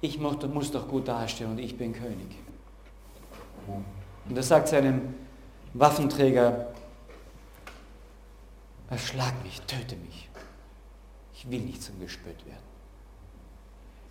Ich 0.00 0.18
muss 0.18 0.70
doch 0.70 0.88
gut 0.88 1.08
dastehen 1.08 1.50
und 1.50 1.58
ich 1.58 1.76
bin 1.78 1.92
König. 1.92 2.36
Und 4.28 4.36
das 4.36 4.48
sagt 4.48 4.68
seinem 4.68 5.14
Waffenträger, 5.72 6.68
Erschlag 8.88 9.32
mich, 9.42 9.60
töte 9.62 9.96
mich. 9.96 10.28
Ich 11.34 11.50
will 11.50 11.60
nicht 11.60 11.82
zum 11.82 11.98
Gespött 12.00 12.46
werden. 12.46 12.58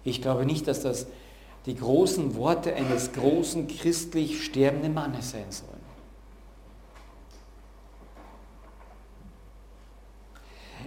Ich 0.03 0.21
glaube 0.21 0.45
nicht, 0.45 0.67
dass 0.67 0.81
das 0.81 1.07
die 1.65 1.75
großen 1.75 2.35
Worte 2.35 2.75
eines 2.75 3.13
großen 3.13 3.67
christlich 3.67 4.43
sterbenden 4.43 4.93
Mannes 4.93 5.31
sein 5.31 5.49
sollen. 5.49 5.74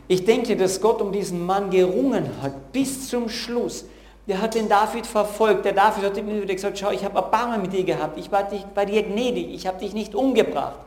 Ich 0.09 0.25
denke, 0.25 0.57
dass 0.57 0.81
Gott 0.81 1.03
um 1.03 1.13
diesen 1.13 1.45
Mann 1.45 1.71
gerungen 1.71 2.31
hat 2.43 2.73
bis 2.73 3.09
zum 3.09 3.29
Schluss. 3.29 3.85
Der 4.27 4.41
hat 4.41 4.55
den 4.55 4.69
David 4.69 5.07
verfolgt. 5.07 5.67
Der 5.67 5.75
David 5.75 6.05
hat 6.05 6.17
ihm 6.17 6.27
wieder 6.29 6.55
gesagt, 6.55 6.79
schau, 6.79 6.91
ich 6.91 7.05
habe 7.05 7.17
Erbarmen 7.17 7.63
mit 7.63 7.73
dir 7.73 7.85
gehabt. 7.85 8.19
Ich 8.19 8.33
war, 8.33 8.45
dich, 8.45 8.65
war 8.75 8.87
dir 8.87 9.03
gnädig. 9.03 9.55
Ich 9.55 9.67
habe 9.67 9.79
dich 9.79 9.93
nicht 9.93 10.15
umgebracht. 10.15 10.79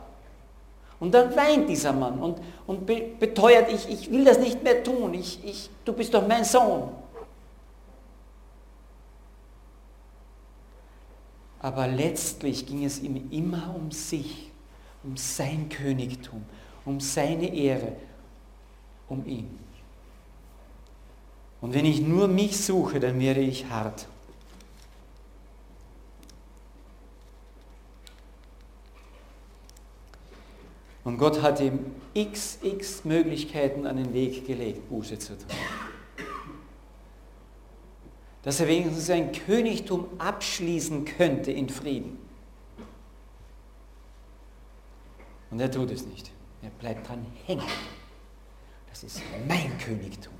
Und 1.02 1.12
dann 1.14 1.34
weint 1.34 1.68
dieser 1.68 1.92
Mann 1.92 2.20
und, 2.20 2.38
und 2.64 2.86
beteuert, 2.86 3.72
ich, 3.72 3.88
ich 3.88 4.10
will 4.12 4.24
das 4.24 4.38
nicht 4.38 4.62
mehr 4.62 4.84
tun, 4.84 5.14
ich, 5.14 5.44
ich, 5.44 5.68
du 5.84 5.92
bist 5.92 6.14
doch 6.14 6.24
mein 6.28 6.44
Sohn. 6.44 6.90
Aber 11.58 11.88
letztlich 11.88 12.66
ging 12.66 12.84
es 12.84 13.02
ihm 13.02 13.28
immer 13.32 13.74
um 13.74 13.90
sich, 13.90 14.52
um 15.02 15.16
sein 15.16 15.68
Königtum, 15.68 16.44
um 16.84 17.00
seine 17.00 17.52
Ehre, 17.52 17.94
um 19.12 19.26
ihn. 19.26 19.58
Und 21.60 21.74
wenn 21.74 21.84
ich 21.84 22.00
nur 22.00 22.26
mich 22.26 22.58
suche, 22.58 22.98
dann 22.98 23.20
werde 23.20 23.40
ich 23.40 23.68
hart. 23.68 24.08
Und 31.04 31.18
Gott 31.18 31.42
hat 31.42 31.60
ihm 31.60 31.94
xx 32.14 33.04
Möglichkeiten 33.04 33.86
an 33.86 33.96
den 33.96 34.12
Weg 34.12 34.46
gelegt, 34.46 34.88
Buße 34.88 35.18
zu 35.18 35.36
tun. 35.36 35.46
Dass 38.42 38.60
er 38.60 38.68
wenigstens 38.68 39.06
sein 39.06 39.30
Königtum 39.32 40.06
abschließen 40.18 41.04
könnte 41.04 41.52
in 41.52 41.68
Frieden. 41.68 42.18
Und 45.50 45.60
er 45.60 45.70
tut 45.70 45.90
es 45.90 46.06
nicht. 46.06 46.32
Er 46.62 46.70
bleibt 46.70 47.08
dran 47.08 47.26
hängen. 47.46 47.62
Ist 49.04 49.20
mein 49.48 49.76
Königtum. 49.78 50.32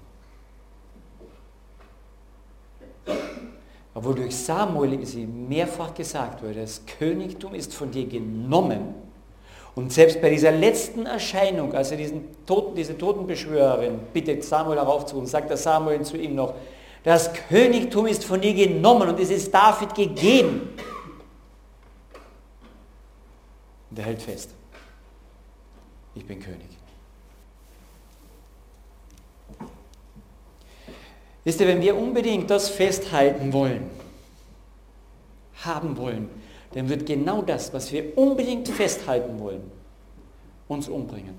Obwohl 3.95 4.15
durch 4.15 4.37
Samuel 4.37 4.99
mehrfach 5.27 5.93
gesagt 5.93 6.43
wurde, 6.43 6.61
das 6.61 6.83
Königtum 6.87 7.55
ist 7.55 7.75
von 7.75 7.91
dir 7.91 8.07
genommen 8.07 8.95
und 9.75 9.93
selbst 9.93 10.21
bei 10.21 10.31
dieser 10.31 10.53
letzten 10.53 11.07
Erscheinung, 11.07 11.75
als 11.75 11.91
er 11.91 11.97
diesen 11.97 12.45
Toten, 12.47 12.77
diese 12.77 12.97
Totenbeschwörerin 12.97 13.99
bittet, 14.13 14.45
Samuel 14.45 14.79
heraufzuholen, 14.79 15.27
sagt 15.27 15.51
der 15.51 15.57
Samuel 15.57 16.03
zu 16.03 16.17
ihm 16.17 16.35
noch, 16.35 16.55
das 17.03 17.33
Königtum 17.33 18.07
ist 18.07 18.25
von 18.25 18.41
dir 18.41 18.55
genommen 18.55 19.09
und 19.09 19.19
es 19.19 19.31
ist 19.31 19.53
David 19.53 19.95
gegeben. 19.95 20.71
Und 23.91 23.99
er 23.99 24.05
hält 24.05 24.23
fest, 24.23 24.51
ich 26.15 26.25
bin 26.25 26.39
König. 26.39 26.82
Wisst 31.45 31.61
ihr, 31.61 31.67
wenn 31.67 31.81
wir 31.81 31.97
unbedingt 31.97 32.51
das 32.51 32.69
festhalten 32.69 33.53
wollen, 33.53 33.91
haben 35.65 35.97
wollen, 35.97 36.29
dann 36.73 36.89
wird 36.89 37.07
genau 37.07 37.43
das, 37.43 37.73
was 37.73 37.93
wir 37.93 38.17
unbedingt 38.17 38.69
festhalten 38.69 39.39
wollen, 39.41 39.71
uns 40.69 40.89
umbringen. 40.89 41.35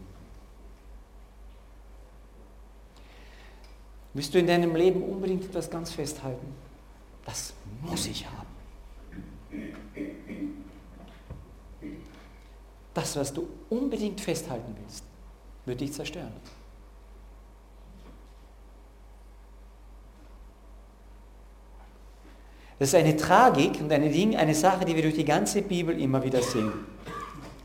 Willst 4.13 4.33
du 4.33 4.39
in 4.39 4.47
deinem 4.47 4.75
Leben 4.75 5.01
unbedingt 5.01 5.45
etwas 5.45 5.69
ganz 5.69 5.91
festhalten? 5.91 6.53
Das 7.25 7.53
muss 7.81 8.05
ich 8.05 8.25
haben. 8.25 8.47
Das, 12.93 13.15
was 13.15 13.33
du 13.33 13.47
unbedingt 13.69 14.21
festhalten 14.21 14.75
willst, 14.79 15.03
wird 15.65 15.81
dich 15.81 15.93
zerstören. 15.93 16.33
Das 22.83 22.89
ist 22.89 22.95
eine 22.95 23.15
Tragik 23.15 23.79
und 23.79 23.89
eine, 23.93 24.09
Ding, 24.09 24.35
eine 24.35 24.53
Sache, 24.53 24.83
die 24.83 24.93
wir 24.93 25.03
durch 25.03 25.13
die 25.13 25.23
ganze 25.23 25.61
Bibel 25.61 25.97
immer 25.97 26.21
wieder 26.21 26.41
sehen. 26.41 26.69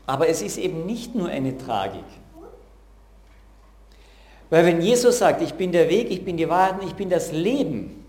Aber 0.05 0.29
es 0.29 0.41
ist 0.41 0.57
eben 0.57 0.85
nicht 0.85 1.13
nur 1.13 1.27
eine 1.27 1.57
Tragik. 1.57 2.05
Weil 4.49 4.65
wenn 4.65 4.81
Jesus 4.81 5.19
sagt, 5.19 5.41
ich 5.41 5.55
bin 5.55 5.73
der 5.73 5.89
Weg, 5.89 6.09
ich 6.09 6.23
bin 6.23 6.37
die 6.37 6.47
Wahrheit, 6.47 6.75
ich 6.85 6.93
bin 6.93 7.09
das 7.09 7.33
Leben 7.33 8.05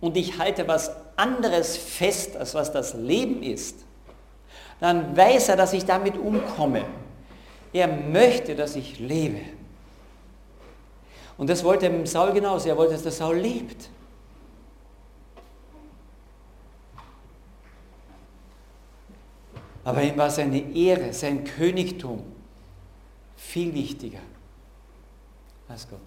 und 0.00 0.16
ich 0.16 0.38
halte 0.38 0.66
was 0.66 0.90
anderes 1.16 1.76
fest, 1.76 2.38
als 2.38 2.54
was 2.54 2.72
das 2.72 2.94
Leben 2.94 3.42
ist, 3.42 3.76
dann 4.80 5.14
weiß 5.14 5.50
er, 5.50 5.56
dass 5.56 5.74
ich 5.74 5.84
damit 5.84 6.16
umkomme. 6.16 6.86
Er 7.70 7.86
möchte, 7.86 8.54
dass 8.54 8.76
ich 8.76 8.98
lebe. 8.98 9.40
Und 11.36 11.50
das 11.50 11.62
wollte 11.62 12.06
Saul 12.06 12.32
genauso. 12.32 12.66
Er 12.66 12.78
wollte, 12.78 12.94
dass 12.94 13.02
der 13.02 13.12
Saul 13.12 13.36
lebt. 13.36 13.90
Aber 19.88 20.02
ihm 20.02 20.18
war 20.18 20.28
seine 20.28 20.60
Ehre, 20.76 21.14
sein 21.14 21.44
Königtum 21.44 22.22
viel 23.36 23.72
wichtiger 23.72 24.18
als 25.66 25.88
Gott. 25.88 26.02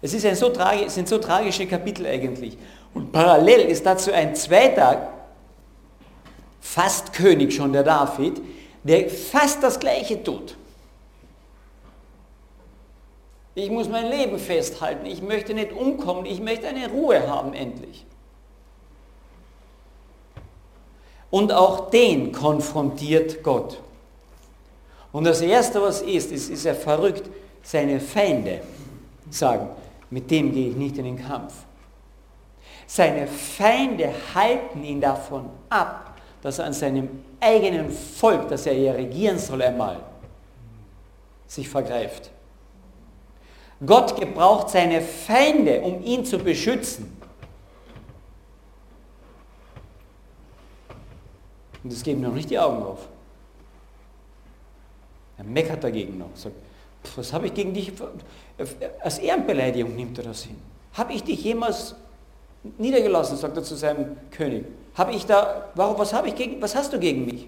Es 0.00 0.14
ist 0.14 0.24
ein 0.24 0.36
so 0.36 0.52
sind 0.86 1.08
so 1.08 1.18
tragische 1.18 1.66
Kapitel 1.66 2.06
eigentlich. 2.06 2.56
Und 2.94 3.10
parallel 3.10 3.62
ist 3.62 3.84
dazu 3.84 4.12
ein 4.12 4.36
zweiter, 4.36 5.12
fast 6.60 7.12
König 7.12 7.52
schon, 7.52 7.72
der 7.72 7.82
David, 7.82 8.40
der 8.84 9.10
fast 9.10 9.60
das 9.60 9.80
Gleiche 9.80 10.22
tut. 10.22 10.56
Ich 13.56 13.68
muss 13.68 13.88
mein 13.88 14.06
Leben 14.06 14.38
festhalten, 14.38 15.06
ich 15.06 15.22
möchte 15.22 15.54
nicht 15.54 15.72
umkommen, 15.72 16.24
ich 16.24 16.40
möchte 16.40 16.68
eine 16.68 16.88
Ruhe 16.88 17.28
haben 17.28 17.52
endlich. 17.52 18.06
Und 21.34 21.52
auch 21.52 21.90
den 21.90 22.30
konfrontiert 22.30 23.42
Gott. 23.42 23.80
Und 25.10 25.24
das 25.24 25.40
Erste, 25.40 25.82
was 25.82 26.00
ist, 26.00 26.30
ist, 26.30 26.48
ist 26.48 26.64
er 26.64 26.76
verrückt. 26.76 27.28
Seine 27.60 27.98
Feinde 27.98 28.60
sagen, 29.30 29.68
mit 30.10 30.30
dem 30.30 30.52
gehe 30.52 30.68
ich 30.68 30.76
nicht 30.76 30.96
in 30.96 31.06
den 31.06 31.18
Kampf. 31.18 31.52
Seine 32.86 33.26
Feinde 33.26 34.14
halten 34.32 34.84
ihn 34.84 35.00
davon 35.00 35.46
ab, 35.70 36.14
dass 36.40 36.60
er 36.60 36.66
an 36.66 36.72
seinem 36.72 37.08
eigenen 37.40 37.90
Volk, 37.90 38.48
das 38.48 38.66
er 38.66 38.74
ja 38.74 38.92
regieren 38.92 39.40
soll 39.40 39.60
einmal, 39.62 39.96
sich 41.48 41.68
vergreift. 41.68 42.30
Gott 43.84 44.20
gebraucht 44.20 44.70
seine 44.70 45.00
Feinde, 45.00 45.80
um 45.80 46.00
ihn 46.04 46.24
zu 46.24 46.38
beschützen. 46.38 47.23
Und 51.84 51.92
es 51.92 52.02
geben 52.02 52.22
noch 52.22 52.32
nicht 52.32 52.50
die 52.50 52.58
Augen 52.58 52.82
auf. 52.82 53.06
Er 55.36 55.44
meckert 55.44 55.84
dagegen 55.84 56.18
noch, 56.18 56.30
sagt, 56.34 56.54
was 57.16 57.32
habe 57.32 57.46
ich 57.46 57.54
gegen 57.54 57.74
dich, 57.74 57.92
als 59.00 59.18
Ehrenbeleidigung 59.18 59.94
nimmt 59.94 60.16
er 60.18 60.24
das 60.24 60.44
hin. 60.44 60.56
Habe 60.94 61.12
ich 61.12 61.22
dich 61.22 61.44
jemals 61.44 61.94
niedergelassen, 62.78 63.36
sagt 63.36 63.56
er 63.56 63.62
zu 63.62 63.74
seinem 63.74 64.16
König. 64.30 64.64
Habe 64.94 65.12
ich 65.12 65.26
da, 65.26 65.68
warum, 65.74 65.98
was, 65.98 66.14
habe 66.14 66.28
ich 66.28 66.34
gegen, 66.34 66.62
was 66.62 66.74
hast 66.74 66.92
du 66.92 66.98
gegen 66.98 67.26
mich? 67.26 67.46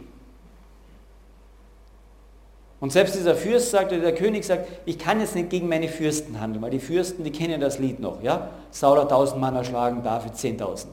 Und 2.79 2.92
selbst 2.92 3.14
dieser 3.14 3.35
Fürst 3.35 3.70
sagt, 3.70 3.92
oder 3.92 4.03
der 4.03 4.14
König 4.14 4.44
sagt, 4.44 4.68
ich 4.85 4.99
kann 4.99 5.20
jetzt 5.20 5.35
nicht 5.35 5.49
gegen 5.49 5.68
meine 5.68 5.88
Fürsten 5.88 6.38
handeln, 6.38 6.61
weil 6.61 6.70
die 6.70 6.81
Fürsten, 6.81 7.25
die 7.25 7.33
kennen 7.33 7.61
das 7.61 7.79
Lied 7.79 8.01
noch. 8.01 8.22
Ja? 8.22 8.51
Saul 8.70 8.99
hat 8.99 9.09
tausend 9.09 9.40
Mann 9.40 9.57
erschlagen, 9.57 10.03
David 10.03 10.35
10.000. 10.35 10.87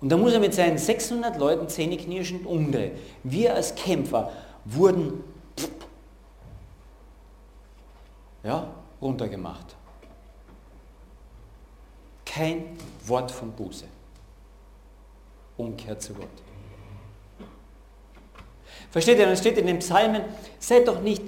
Und 0.00 0.08
da 0.08 0.16
muss 0.16 0.32
er 0.32 0.40
mit 0.40 0.54
seinen 0.54 0.78
600 0.78 1.38
Leuten 1.38 1.68
zähneknirschend 1.68 2.46
umdrehen. 2.46 2.92
Wir 3.22 3.54
als 3.54 3.74
Kämpfer 3.74 4.32
wurden 4.64 5.22
ja, 8.42 8.66
runtergemacht. 9.02 9.76
Kein 12.24 12.76
Wort 13.06 13.30
von 13.30 13.52
Buße. 13.52 13.84
Umkehr 15.56 15.98
zu 15.98 16.14
Gott. 16.14 16.28
Versteht 18.90 19.18
ihr? 19.18 19.26
Dann 19.26 19.36
steht 19.36 19.58
in 19.58 19.66
den 19.66 19.80
Psalmen, 19.80 20.22
seid 20.58 20.88
doch 20.88 21.00
nicht, 21.00 21.22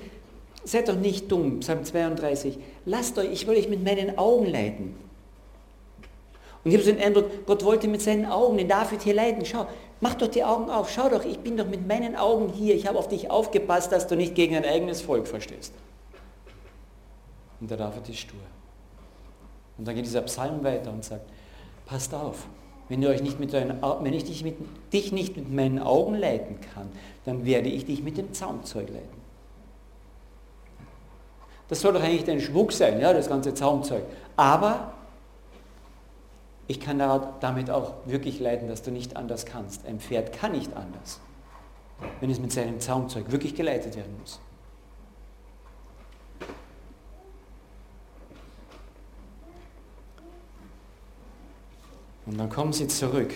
seid 0.64 0.88
doch 0.88 0.96
nicht 0.96 1.30
dumm, 1.30 1.60
Psalm 1.60 1.84
32. 1.84 2.58
Lasst 2.86 3.18
euch, 3.18 3.30
ich 3.30 3.46
will 3.46 3.56
euch 3.56 3.68
mit 3.68 3.84
meinen 3.84 4.16
Augen 4.16 4.46
leiten. 4.46 4.96
Und 6.64 6.70
ich 6.70 6.76
habe 6.76 6.84
so 6.84 6.92
den 6.92 7.02
Eindruck, 7.02 7.46
Gott 7.46 7.64
wollte 7.64 7.88
mit 7.88 8.02
seinen 8.02 8.26
Augen 8.26 8.56
den 8.56 8.68
David 8.68 9.02
hier 9.02 9.14
leiten. 9.14 9.44
Schau, 9.44 9.66
mach 10.00 10.14
doch 10.14 10.28
die 10.28 10.44
Augen 10.44 10.70
auf, 10.70 10.90
schau 10.90 11.08
doch, 11.08 11.24
ich 11.24 11.38
bin 11.40 11.56
doch 11.56 11.66
mit 11.66 11.86
meinen 11.86 12.14
Augen 12.14 12.50
hier. 12.50 12.74
Ich 12.74 12.86
habe 12.86 12.98
auf 12.98 13.08
dich 13.08 13.30
aufgepasst, 13.30 13.90
dass 13.90 14.06
du 14.06 14.16
nicht 14.16 14.34
gegen 14.34 14.54
dein 14.54 14.64
eigenes 14.64 15.02
Volk 15.02 15.26
verstehst. 15.26 15.72
Und 17.60 17.70
der 17.70 17.78
David 17.78 18.08
ist 18.08 18.18
stur. 18.18 18.40
Und 19.78 19.88
dann 19.88 19.94
geht 19.94 20.04
dieser 20.04 20.22
Psalm 20.22 20.62
weiter 20.62 20.92
und 20.92 21.04
sagt, 21.04 21.28
passt 21.86 22.14
auf, 22.14 22.46
wenn, 22.88 23.04
euch 23.06 23.22
nicht 23.22 23.40
mit 23.40 23.52
deinen, 23.52 23.82
wenn 23.82 24.12
ich 24.12 24.24
dich, 24.24 24.44
mit, 24.44 24.56
dich 24.92 25.12
nicht 25.12 25.36
mit 25.36 25.52
meinen 25.52 25.80
Augen 25.80 26.14
leiten 26.14 26.60
kann, 26.74 26.88
dann 27.24 27.44
werde 27.44 27.68
ich 27.68 27.86
dich 27.86 28.02
mit 28.02 28.18
dem 28.18 28.32
Zaumzeug 28.32 28.88
leiten. 28.88 29.22
Das 31.68 31.80
soll 31.80 31.94
doch 31.94 32.02
eigentlich 32.02 32.24
dein 32.24 32.40
Schmuck 32.40 32.70
sein, 32.72 33.00
ja, 33.00 33.12
das 33.12 33.28
ganze 33.28 33.54
Zaumzeug. 33.54 34.04
Aber 34.36 34.92
ich 36.68 36.80
kann 36.80 36.98
damit 36.98 37.70
auch 37.70 37.94
wirklich 38.06 38.40
leiten, 38.40 38.68
dass 38.68 38.82
du 38.82 38.90
nicht 38.90 39.16
anders 39.16 39.46
kannst. 39.46 39.84
Ein 39.86 40.00
Pferd 40.00 40.32
kann 40.32 40.52
nicht 40.52 40.74
anders, 40.74 41.20
wenn 42.20 42.30
es 42.30 42.38
mit 42.38 42.52
seinem 42.52 42.80
Zaumzeug 42.80 43.30
wirklich 43.30 43.54
geleitet 43.54 43.96
werden 43.96 44.16
muss. 44.20 44.40
Und 52.24 52.38
dann 52.38 52.48
kommen 52.48 52.72
sie 52.72 52.86
zurück, 52.86 53.34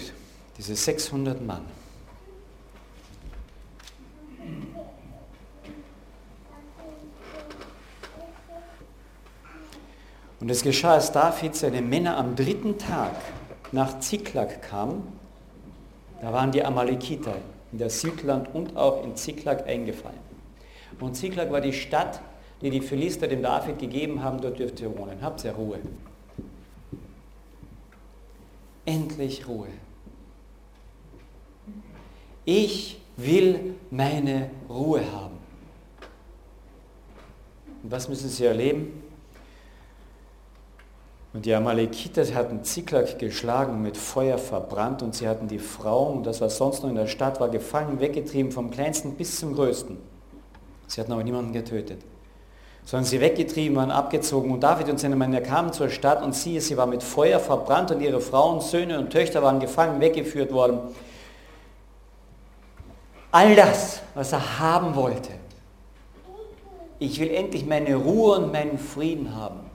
diese 0.57 0.77
600 0.77 1.45
Mann. 1.45 1.65
Und 10.41 10.51
es 10.51 10.63
geschah, 10.63 10.95
als 10.95 11.13
David 11.13 11.55
seine 11.55 11.81
Männer 11.81 12.17
am 12.17 12.37
dritten 12.37 12.79
Tag 12.79 13.13
nach 13.73 14.01
Ziklag 14.01 14.63
kam, 14.63 15.03
da 16.21 16.33
waren 16.33 16.53
die 16.53 16.65
Amalekiter 16.65 17.37
in 17.73 17.79
der 17.79 17.91
Südland 17.91 18.55
und 18.55 18.77
auch 18.77 19.05
in 19.05 19.17
Ziklag 19.17 19.67
eingefallen. 19.67 20.19
Und 21.01 21.15
Ziklag 21.15 21.51
war 21.51 21.61
die 21.61 21.73
Stadt, 21.73 22.21
die 22.63 22.71
die 22.71 22.81
Philister 22.81 23.29
dem 23.29 23.43
David 23.43 23.79
gegeben 23.79 24.23
haben, 24.23 24.41
dort 24.41 24.59
dürft 24.59 24.81
ihr 24.81 24.97
wohnen. 24.97 25.19
Habt 25.21 25.45
ihr 25.45 25.53
Ruhe. 25.53 25.79
Endlich 28.87 29.47
Ruhe. 29.47 29.69
Ich 32.45 33.01
will 33.17 33.75
meine 33.91 34.51
Ruhe 34.69 35.01
haben. 35.13 35.37
Und 37.83 37.91
was 37.91 38.09
müssen 38.09 38.29
sie 38.29 38.45
erleben? 38.45 39.03
Und 41.33 41.45
die 41.45 41.55
Amalekiter 41.55 42.25
hatten 42.35 42.65
Ziklag 42.65 43.19
geschlagen, 43.19 43.83
mit 43.83 43.97
Feuer 43.97 44.39
verbrannt 44.39 45.03
und 45.03 45.15
sie 45.15 45.29
hatten 45.29 45.49
die 45.49 45.59
Frauen, 45.59 46.23
das 46.23 46.41
was 46.41 46.57
sonst 46.57 46.83
noch 46.83 46.89
in 46.89 46.97
der 46.97 47.09
Stadt 47.09 47.41
war, 47.41 47.49
gefangen, 47.49 48.01
weggetrieben, 48.01 48.53
vom 48.53 48.71
kleinsten 48.71 49.17
bis 49.17 49.39
zum 49.39 49.55
größten. 49.55 49.99
Sie 50.87 51.01
hatten 51.01 51.13
aber 51.13 51.25
niemanden 51.25 51.53
getötet, 51.53 52.01
sondern 52.85 53.05
sie 53.05 53.21
weggetrieben, 53.21 53.77
waren 53.77 53.91
abgezogen 53.91 54.51
und 54.51 54.61
David 54.61 54.89
und 54.89 54.99
seine 54.99 55.17
Männer 55.17 55.41
kamen 55.41 55.73
zur 55.73 55.91
Stadt 55.91 56.23
und 56.23 56.35
siehe, 56.35 56.61
sie 56.61 56.77
war 56.77 56.87
mit 56.87 57.03
Feuer 57.03 57.41
verbrannt 57.41 57.91
und 57.91 58.01
ihre 58.01 58.21
Frauen, 58.21 58.61
Söhne 58.61 58.99
und 58.99 59.11
Töchter 59.11 59.43
waren 59.43 59.61
gefangen, 59.61 60.01
weggeführt 60.01 60.53
worden. 60.53 60.79
All 63.31 63.55
das, 63.55 64.01
was 64.15 64.33
er 64.33 64.61
haben 64.61 64.95
wollte. 64.95 65.33
Ich 66.99 67.21
will 67.21 67.31
endlich 67.31 67.67
meine 67.67 67.97
Ruhe 67.97 68.39
und 68.39 68.53
meinen 68.53 68.79
Frieden 68.79 69.37
haben. 69.37 69.66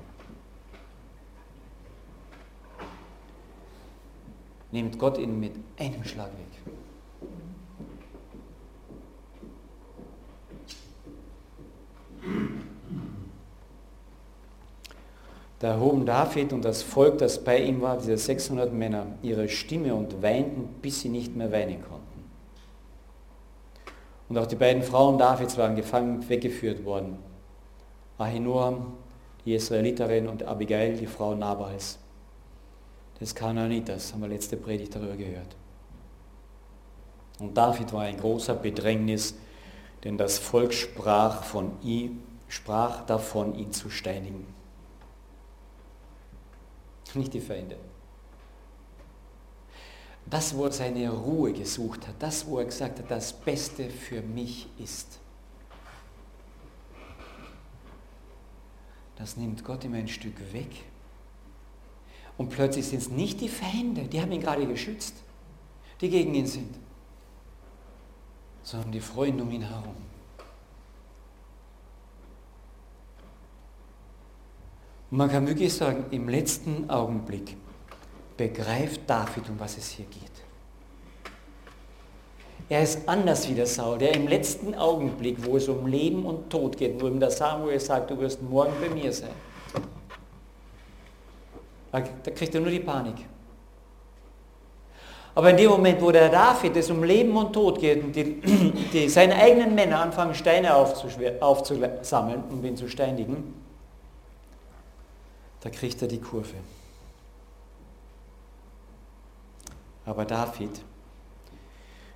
Nimmt 4.71 4.97
Gott 4.97 5.17
ihn 5.17 5.39
mit 5.39 5.53
einem 5.77 6.03
Schlag 6.03 6.29
weg. 6.29 6.73
Da 15.59 15.73
erhoben 15.73 16.07
David 16.07 16.53
und 16.53 16.65
das 16.65 16.81
Volk, 16.81 17.19
das 17.19 17.43
bei 17.43 17.59
ihm 17.59 17.81
war, 17.81 17.97
diese 17.97 18.17
600 18.17 18.73
Männer, 18.73 19.05
ihre 19.21 19.47
Stimme 19.47 19.93
und 19.93 20.23
weinten, 20.23 20.67
bis 20.81 21.01
sie 21.01 21.09
nicht 21.09 21.35
mehr 21.35 21.51
weinen 21.51 21.83
konnten. 21.83 22.01
Und 24.27 24.37
auch 24.39 24.47
die 24.47 24.55
beiden 24.55 24.81
Frauen 24.81 25.19
Davids 25.19 25.57
waren 25.57 25.75
gefangen, 25.75 26.27
weggeführt 26.27 26.83
worden. 26.83 27.19
Ahinoam, 28.17 28.93
die 29.45 29.53
Israeliterin, 29.53 30.27
und 30.27 30.43
Abigail, 30.43 30.97
die 30.97 31.05
Frau 31.05 31.35
Nabals 31.35 31.99
des 33.21 33.35
Kanaaniters, 33.35 34.11
haben 34.11 34.21
wir 34.21 34.27
letzte 34.27 34.57
Predigt 34.57 34.95
darüber 34.95 35.15
gehört. 35.15 35.55
Und 37.39 37.55
David 37.55 37.93
war 37.93 38.01
ein 38.01 38.17
großer 38.17 38.55
Bedrängnis, 38.55 39.35
denn 40.03 40.17
das 40.17 40.39
Volk 40.39 40.73
sprach, 40.73 41.43
von 41.43 41.79
ihm, 41.83 42.23
sprach 42.47 43.05
davon, 43.05 43.55
ihn 43.55 43.71
zu 43.71 43.91
steinigen. 43.91 44.47
Nicht 47.13 47.33
die 47.33 47.41
Feinde. 47.41 47.77
Das, 50.25 50.55
wo 50.55 50.65
er 50.65 50.71
seine 50.71 51.09
Ruhe 51.11 51.53
gesucht 51.53 52.07
hat, 52.07 52.15
das, 52.19 52.47
wo 52.47 52.57
er 52.59 52.65
gesagt 52.65 52.99
hat, 52.99 53.11
das 53.11 53.33
Beste 53.33 53.89
für 53.89 54.21
mich 54.21 54.67
ist. 54.79 55.19
Das 59.15 59.37
nimmt 59.37 59.63
Gott 59.63 59.83
ihm 59.83 59.93
ein 59.93 60.07
Stück 60.07 60.53
weg 60.53 60.85
und 62.41 62.49
plötzlich 62.49 62.87
sind 62.87 63.03
es 63.03 63.09
nicht 63.11 63.39
die 63.39 63.49
Feinde, 63.49 64.01
die 64.01 64.19
haben 64.19 64.31
ihn 64.31 64.41
gerade 64.41 64.65
geschützt, 64.65 65.13
die 66.01 66.09
gegen 66.09 66.33
ihn 66.33 66.47
sind, 66.47 66.73
sondern 68.63 68.91
die 68.91 68.99
Freunde 68.99 69.43
um 69.43 69.51
ihn 69.51 69.61
herum. 69.61 69.93
Und 75.11 75.17
man 75.19 75.29
kann 75.29 75.45
wirklich 75.45 75.71
sagen, 75.71 76.05
im 76.09 76.27
letzten 76.29 76.89
Augenblick 76.89 77.57
begreift 78.37 79.01
David, 79.05 79.47
um 79.47 79.59
was 79.59 79.77
es 79.77 79.89
hier 79.89 80.05
geht. 80.05 80.23
Er 82.69 82.81
ist 82.81 83.07
anders 83.07 83.47
wie 83.47 83.53
der 83.53 83.67
Saul, 83.67 83.99
der 83.99 84.15
im 84.15 84.27
letzten 84.27 84.73
Augenblick, 84.73 85.45
wo 85.45 85.57
es 85.57 85.67
um 85.67 85.85
Leben 85.85 86.25
und 86.25 86.49
Tod 86.49 86.75
geht, 86.75 86.99
wo 86.99 87.05
ihm 87.05 87.19
der 87.19 87.29
Samuel 87.29 87.79
sagt, 87.79 88.09
du 88.09 88.17
wirst 88.17 88.41
morgen 88.41 88.73
bei 88.81 88.89
mir 88.89 89.13
sein, 89.13 89.29
da 91.91 92.01
kriegt 92.01 92.55
er 92.55 92.61
nur 92.61 92.71
die 92.71 92.79
Panik. 92.79 93.15
Aber 95.33 95.49
in 95.49 95.57
dem 95.57 95.69
Moment, 95.69 96.01
wo 96.01 96.11
der 96.11 96.29
David 96.29 96.75
es 96.75 96.89
um 96.89 97.03
Leben 97.03 97.35
und 97.35 97.53
Tod 97.53 97.79
geht 97.79 98.03
und 98.03 98.15
die, 98.15 98.41
die, 98.93 99.09
seine 99.09 99.35
eigenen 99.35 99.75
Männer 99.75 99.99
anfangen, 99.99 100.35
Steine 100.35 100.75
aufzusammeln, 100.75 102.43
um 102.49 102.63
ihn 102.65 102.75
zu 102.75 102.89
steinigen, 102.89 103.53
da 105.61 105.69
kriegt 105.69 106.01
er 106.01 106.07
die 106.07 106.19
Kurve. 106.19 106.55
Aber 110.05 110.25
David 110.25 110.81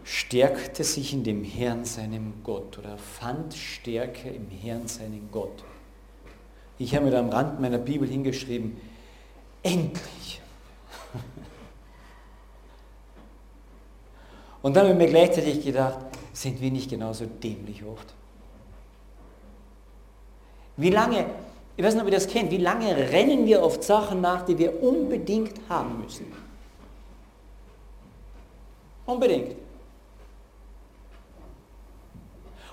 stärkte 0.03 0.83
sich 0.83 1.13
in 1.13 1.23
dem 1.23 1.43
Herrn, 1.43 1.85
seinem 1.85 2.43
Gott, 2.43 2.77
oder 2.77 2.97
fand 2.97 3.53
Stärke 3.53 4.29
im 4.29 4.49
Herrn, 4.49 4.87
seinen 4.87 5.29
Gott. 5.31 5.63
Ich 6.77 6.95
habe 6.95 7.05
mir 7.05 7.17
am 7.17 7.29
Rand 7.29 7.61
meiner 7.61 7.77
Bibel 7.77 8.07
hingeschrieben, 8.07 8.77
endlich 9.65 10.15
Und 14.65 14.75
dann 14.75 14.87
habe 14.87 14.93
ich 14.93 14.97
mir 14.97 15.11
gleichzeitig 15.11 15.63
gedacht, 15.63 15.99
sind 16.33 16.59
wir 16.59 16.71
nicht 16.71 16.89
genauso 16.89 17.27
dämlich 17.27 17.83
oft? 17.83 18.15
Wie 20.75 20.89
lange, 20.89 21.27
ich 21.77 21.85
weiß 21.85 21.93
nicht, 21.93 22.01
ob 22.01 22.07
ihr 22.07 22.15
das 22.15 22.27
kennt, 22.27 22.49
wie 22.49 22.57
lange 22.57 22.97
rennen 22.97 23.45
wir 23.45 23.61
oft 23.61 23.83
Sachen 23.83 24.21
nach, 24.21 24.43
die 24.43 24.57
wir 24.57 24.81
unbedingt 24.81 25.53
haben 25.69 26.01
müssen? 26.01 26.25
Unbedingt. 29.05 29.55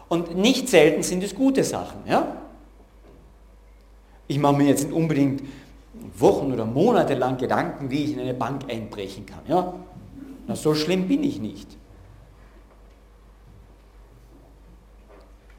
Und 0.08 0.34
nicht 0.34 0.70
selten 0.70 1.02
sind 1.02 1.22
es 1.22 1.34
gute 1.34 1.62
Sachen. 1.62 2.06
Ja? 2.06 2.38
Ich 4.28 4.38
mache 4.38 4.54
mir 4.54 4.68
jetzt 4.68 4.84
nicht 4.84 4.94
unbedingt 4.94 5.42
Wochen 6.18 6.52
oder 6.52 6.64
Monate 6.64 7.14
lang 7.14 7.36
Gedanken, 7.36 7.90
wie 7.90 8.04
ich 8.04 8.12
in 8.12 8.20
eine 8.20 8.34
Bank 8.34 8.64
einbrechen 8.68 9.26
kann. 9.26 9.40
Ja? 9.46 9.74
Na, 10.46 10.56
so 10.56 10.74
schlimm 10.74 11.08
bin 11.08 11.22
ich 11.22 11.40
nicht. 11.40 11.76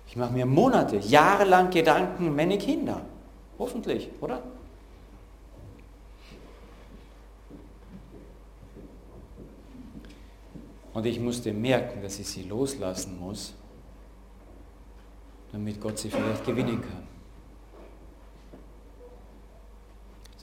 Ich 0.08 0.16
mache 0.16 0.34
mir 0.34 0.46
Monate, 0.46 0.98
jahrelang 0.98 1.72
Gedanken 1.72 2.36
meine 2.36 2.58
Kinder. 2.58 3.02
Hoffentlich, 3.58 4.10
oder? 4.22 4.44
Und 10.94 11.06
ich 11.06 11.20
musste 11.20 11.52
merken, 11.52 12.02
dass 12.04 12.20
ich 12.20 12.28
sie 12.28 12.44
loslassen 12.44 13.20
muss, 13.20 13.56
damit 15.52 15.82
Gott 15.82 15.98
sie 15.98 16.10
vielleicht 16.10 16.46
gewinnen 16.46 16.82
kann. 16.82 17.03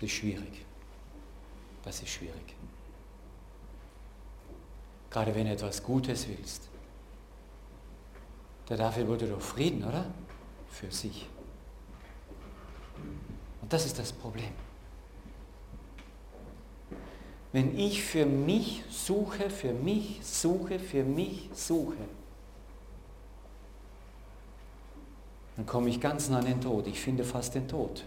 Das 0.01 0.09
ist 0.09 0.17
schwierig. 0.17 0.65
Das 1.85 2.03
ist 2.03 2.09
schwierig. 2.09 2.55
Gerade 5.11 5.35
wenn 5.35 5.45
du 5.47 5.53
etwas 5.53 5.83
Gutes 5.83 6.27
willst. 6.27 6.69
Der 8.69 8.79
David 8.79 9.09
wollte 9.09 9.27
doch 9.27 9.41
Frieden, 9.41 9.85
oder? 9.85 10.07
Für 10.71 10.91
sich. 10.91 11.29
Und 13.61 13.73
das 13.73 13.85
ist 13.85 13.99
das 13.99 14.13
Problem. 14.13 14.53
Wenn 17.53 17.77
ich 17.77 18.03
für 18.03 18.25
mich 18.25 18.85
suche, 18.89 19.51
für 19.51 19.73
mich 19.73 20.21
suche, 20.23 20.79
für 20.79 21.03
mich 21.03 21.51
suche, 21.53 21.97
dann 25.57 25.67
komme 25.67 25.91
ich 25.91 26.01
ganz 26.01 26.29
nah 26.29 26.39
an 26.39 26.45
den 26.45 26.61
Tod. 26.61 26.87
Ich 26.87 27.01
finde 27.01 27.25
fast 27.25 27.55
den 27.55 27.69
Tod. 27.69 28.05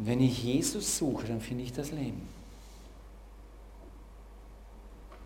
Und 0.00 0.06
wenn 0.06 0.20
ich 0.22 0.42
Jesus 0.42 0.96
suche, 0.96 1.26
dann 1.26 1.42
finde 1.42 1.62
ich 1.62 1.74
das 1.74 1.90
Leben. 1.90 2.26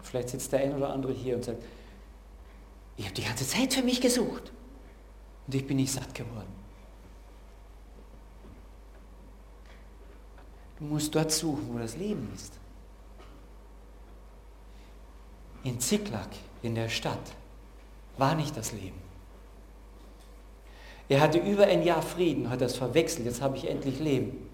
Vielleicht 0.03 0.31
sitzt 0.31 0.51
der 0.51 0.65
ein 0.65 0.75
oder 0.75 0.93
andere 0.93 1.13
hier 1.13 1.37
und 1.37 1.45
sagt, 1.45 1.63
ich 2.97 3.05
habe 3.05 3.15
die 3.15 3.23
ganze 3.23 3.47
Zeit 3.47 3.73
für 3.73 3.85
mich 3.85 4.01
gesucht 4.01 4.51
und 5.47 5.55
ich 5.55 5.65
bin 5.65 5.77
nicht 5.77 5.93
satt 5.93 6.13
geworden. 6.13 6.53
Du 10.81 10.87
musst 10.87 11.15
dort 11.15 11.31
suchen, 11.31 11.73
wo 11.73 11.79
das 11.79 11.97
Leben 11.97 12.29
ist. 12.35 12.55
In 15.63 15.79
Ziklag, 15.79 16.31
in 16.63 16.75
der 16.75 16.89
Stadt, 16.89 17.33
war 18.19 18.35
nicht 18.35 18.57
das 18.57 18.73
Leben. 18.73 19.01
Er 21.09 21.21
hatte 21.21 21.39
über 21.39 21.65
ein 21.65 21.85
Jahr 21.85 22.03
Frieden, 22.03 22.51
hat 22.51 22.61
das 22.61 22.77
verwechselt, 22.77 23.27
jetzt 23.27 23.41
habe 23.41 23.57
ich 23.57 23.69
endlich 23.69 24.01
Leben. 24.01 24.51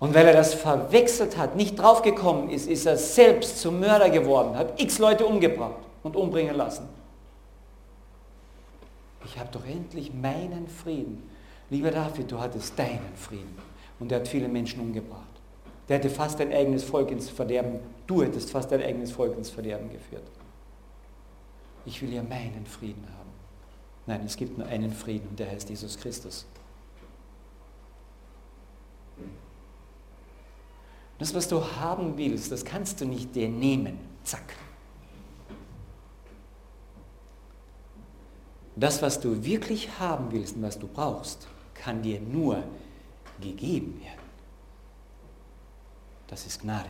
Und 0.00 0.14
weil 0.14 0.26
er 0.26 0.32
das 0.32 0.54
verwechselt 0.54 1.36
hat, 1.36 1.56
nicht 1.56 1.78
draufgekommen 1.78 2.50
ist, 2.50 2.68
ist 2.68 2.86
er 2.86 2.96
selbst 2.96 3.60
zum 3.60 3.80
Mörder 3.80 4.10
geworden, 4.10 4.56
hat 4.56 4.80
x 4.80 4.98
Leute 4.98 5.26
umgebracht 5.26 5.82
und 6.02 6.14
umbringen 6.14 6.54
lassen. 6.54 6.88
Ich 9.24 9.38
habe 9.38 9.48
doch 9.50 9.66
endlich 9.66 10.12
meinen 10.14 10.68
Frieden. 10.68 11.28
Lieber 11.70 11.90
David, 11.90 12.30
du 12.30 12.38
hattest 12.38 12.78
deinen 12.78 13.12
Frieden. 13.16 13.58
Und 13.98 14.12
er 14.12 14.20
hat 14.20 14.28
viele 14.28 14.48
Menschen 14.48 14.80
umgebracht. 14.80 15.22
Der 15.88 15.98
hätte 15.98 16.10
fast 16.10 16.38
dein 16.38 16.52
eigenes 16.52 16.84
Volk 16.84 17.10
ins 17.10 17.28
Verderben, 17.28 17.80
du 18.06 18.22
hättest 18.22 18.50
fast 18.50 18.70
dein 18.70 18.82
eigenes 18.82 19.10
Volk 19.10 19.36
ins 19.36 19.50
Verderben 19.50 19.90
geführt. 19.90 20.22
Ich 21.86 22.00
will 22.02 22.12
ja 22.12 22.22
meinen 22.22 22.66
Frieden 22.66 23.04
haben. 23.18 23.30
Nein, 24.06 24.22
es 24.24 24.36
gibt 24.36 24.58
nur 24.58 24.66
einen 24.66 24.92
Frieden 24.92 25.28
und 25.28 25.38
der 25.38 25.50
heißt 25.50 25.68
Jesus 25.70 25.98
Christus. 25.98 26.46
Das, 31.18 31.34
was 31.34 31.48
du 31.48 31.64
haben 31.76 32.16
willst, 32.16 32.52
das 32.52 32.64
kannst 32.64 33.00
du 33.00 33.04
nicht 33.04 33.34
dir 33.34 33.48
nehmen. 33.48 33.98
Zack. 34.22 34.54
Das, 38.76 39.02
was 39.02 39.18
du 39.20 39.44
wirklich 39.44 39.98
haben 39.98 40.30
willst 40.30 40.54
und 40.54 40.62
was 40.62 40.78
du 40.78 40.86
brauchst, 40.86 41.48
kann 41.74 42.02
dir 42.02 42.20
nur 42.20 42.62
gegeben 43.40 44.00
werden. 44.00 44.18
Das 46.28 46.46
ist 46.46 46.60
Gnade. 46.60 46.88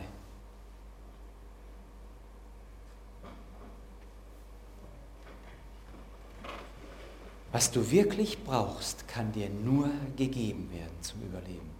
Was 7.51 7.71
du 7.71 7.89
wirklich 7.89 8.43
brauchst, 8.43 9.07
kann 9.07 9.31
dir 9.31 9.49
nur 9.49 9.89
gegeben 10.15 10.69
werden 10.71 11.01
zum 11.01 11.21
Überleben. 11.23 11.78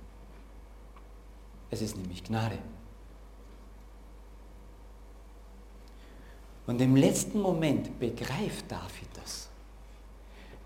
Es 1.72 1.82
ist 1.82 1.98
nämlich 1.98 2.24
Gnade. 2.24 2.58
Und 6.68 6.80
im 6.82 6.96
letzten 6.96 7.42
Moment 7.42 8.00
begreift 8.00 8.72
David 8.72 9.10
das, 9.16 9.50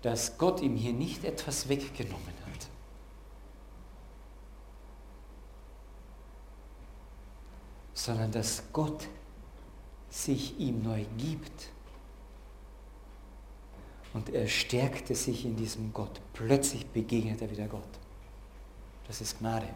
dass 0.02 0.36
Gott 0.36 0.60
ihm 0.60 0.76
hier 0.76 0.92
nicht 0.92 1.24
etwas 1.24 1.68
weggenommen 1.68 2.18
hat. 2.26 2.68
sondern 8.04 8.30
dass 8.32 8.62
Gott 8.72 9.08
sich 10.10 10.58
ihm 10.58 10.82
neu 10.82 11.04
gibt. 11.16 11.70
Und 14.12 14.28
er 14.28 14.46
stärkte 14.46 15.14
sich 15.14 15.44
in 15.44 15.56
diesem 15.56 15.92
Gott. 15.92 16.20
Plötzlich 16.34 16.86
begegnet 16.86 17.40
er 17.40 17.50
wieder 17.50 17.66
Gott. 17.66 17.82
Das 19.08 19.20
ist 19.22 19.38
Gnade. 19.38 19.68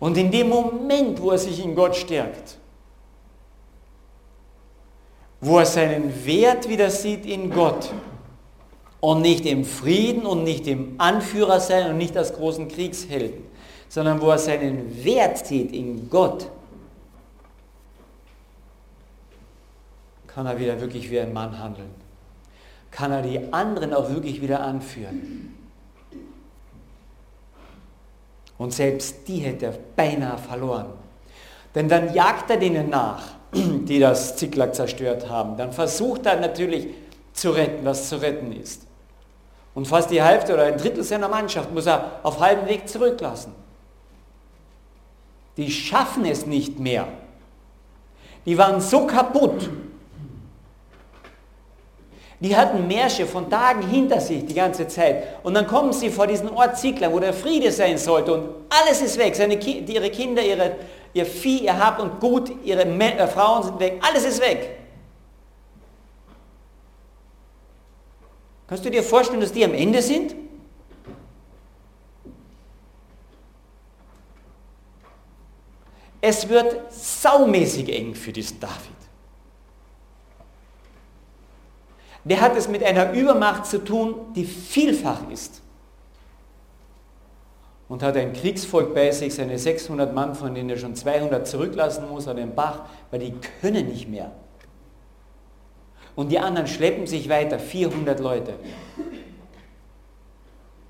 Und 0.00 0.16
in 0.16 0.30
dem 0.30 0.48
Moment, 0.48 1.20
wo 1.20 1.30
er 1.30 1.38
sich 1.38 1.64
in 1.64 1.74
Gott 1.74 1.96
stärkt, 1.96 2.58
wo 5.40 5.58
er 5.58 5.66
seinen 5.66 6.24
Wert 6.26 6.68
wieder 6.68 6.90
sieht 6.90 7.26
in 7.26 7.50
Gott 7.50 7.92
und 9.00 9.20
nicht 9.20 9.44
im 9.46 9.64
Frieden 9.64 10.24
und 10.24 10.44
nicht 10.44 10.66
im 10.66 10.94
Anführer 10.98 11.60
sein 11.60 11.90
und 11.90 11.98
nicht 11.98 12.16
als 12.16 12.32
großen 12.32 12.68
Kriegshelden, 12.68 13.44
sondern 13.88 14.20
wo 14.20 14.30
er 14.30 14.38
seinen 14.38 15.04
Wert 15.04 15.46
sieht 15.46 15.72
in 15.72 16.08
Gott, 16.08 16.50
kann 20.26 20.46
er 20.46 20.58
wieder 20.58 20.80
wirklich 20.80 21.10
wie 21.10 21.20
ein 21.20 21.32
Mann 21.32 21.58
handeln. 21.58 21.90
Kann 22.90 23.12
er 23.12 23.22
die 23.22 23.52
anderen 23.52 23.92
auch 23.94 24.10
wirklich 24.10 24.40
wieder 24.40 24.60
anführen. 24.60 25.53
Und 28.58 28.72
selbst 28.72 29.26
die 29.26 29.38
hätte 29.38 29.66
er 29.66 29.74
beinahe 29.96 30.38
verloren. 30.38 30.92
Denn 31.74 31.88
dann 31.88 32.14
jagt 32.14 32.50
er 32.50 32.56
denen 32.56 32.88
nach, 32.88 33.22
die 33.52 33.98
das 33.98 34.36
Ziklag 34.36 34.74
zerstört 34.74 35.28
haben. 35.28 35.56
Dann 35.56 35.72
versucht 35.72 36.26
er 36.26 36.40
natürlich 36.40 36.88
zu 37.32 37.50
retten, 37.50 37.84
was 37.84 38.08
zu 38.08 38.20
retten 38.20 38.52
ist. 38.52 38.86
Und 39.74 39.88
fast 39.88 40.10
die 40.10 40.22
Hälfte 40.22 40.54
oder 40.54 40.64
ein 40.64 40.78
Drittel 40.78 41.02
seiner 41.02 41.28
Mannschaft 41.28 41.72
muss 41.72 41.86
er 41.86 42.20
auf 42.22 42.38
halbem 42.38 42.68
Weg 42.68 42.88
zurücklassen. 42.88 43.52
Die 45.56 45.70
schaffen 45.70 46.24
es 46.24 46.46
nicht 46.46 46.78
mehr. 46.78 47.08
Die 48.46 48.56
waren 48.56 48.80
so 48.80 49.06
kaputt. 49.06 49.68
Die 52.44 52.54
hatten 52.54 52.86
Märsche 52.86 53.24
von 53.24 53.48
Tagen 53.48 53.80
hinter 53.88 54.20
sich 54.20 54.44
die 54.44 54.52
ganze 54.52 54.86
Zeit. 54.86 55.42
Und 55.44 55.54
dann 55.54 55.66
kommen 55.66 55.94
sie 55.94 56.10
vor 56.10 56.26
diesen 56.26 56.50
Ort 56.50 56.76
Ziklag, 56.76 57.10
wo 57.10 57.18
der 57.18 57.32
Friede 57.32 57.72
sein 57.72 57.96
sollte. 57.96 58.34
Und 58.34 58.48
alles 58.68 59.00
ist 59.00 59.16
weg. 59.16 59.34
Seine, 59.34 59.54
ihre 59.54 60.10
Kinder, 60.10 60.42
ihre, 60.42 60.76
ihr 61.14 61.24
Vieh, 61.24 61.64
ihr 61.64 61.78
Hab 61.78 61.98
und 62.00 62.20
Gut, 62.20 62.52
ihre 62.62 62.82
äh, 62.82 63.26
Frauen 63.28 63.62
sind 63.62 63.80
weg. 63.80 63.98
Alles 64.06 64.26
ist 64.26 64.42
weg. 64.42 64.78
Kannst 68.66 68.84
du 68.84 68.90
dir 68.90 69.02
vorstellen, 69.02 69.40
dass 69.40 69.50
die 69.50 69.64
am 69.64 69.72
Ende 69.72 70.02
sind? 70.02 70.34
Es 76.20 76.46
wird 76.46 76.92
saumäßig 76.92 77.88
eng 77.88 78.14
für 78.14 78.32
diesen 78.34 78.60
David. 78.60 78.93
Der 82.24 82.40
hat 82.40 82.56
es 82.56 82.68
mit 82.68 82.82
einer 82.82 83.12
Übermacht 83.12 83.66
zu 83.66 83.84
tun, 83.84 84.32
die 84.34 84.44
vielfach 84.44 85.28
ist. 85.30 85.60
Und 87.88 88.02
hat 88.02 88.16
ein 88.16 88.32
Kriegsvolk 88.32 88.94
bei 88.94 89.10
sich, 89.10 89.34
seine 89.34 89.58
600 89.58 90.14
Mann, 90.14 90.34
von 90.34 90.54
denen 90.54 90.70
er 90.70 90.78
schon 90.78 90.96
200 90.96 91.46
zurücklassen 91.46 92.08
muss 92.08 92.26
an 92.26 92.36
den 92.36 92.54
Bach, 92.54 92.80
weil 93.10 93.20
die 93.20 93.34
können 93.60 93.88
nicht 93.88 94.08
mehr. 94.08 94.32
Und 96.16 96.30
die 96.30 96.38
anderen 96.38 96.66
schleppen 96.66 97.06
sich 97.06 97.28
weiter, 97.28 97.58
400 97.58 98.20
Leute. 98.20 98.54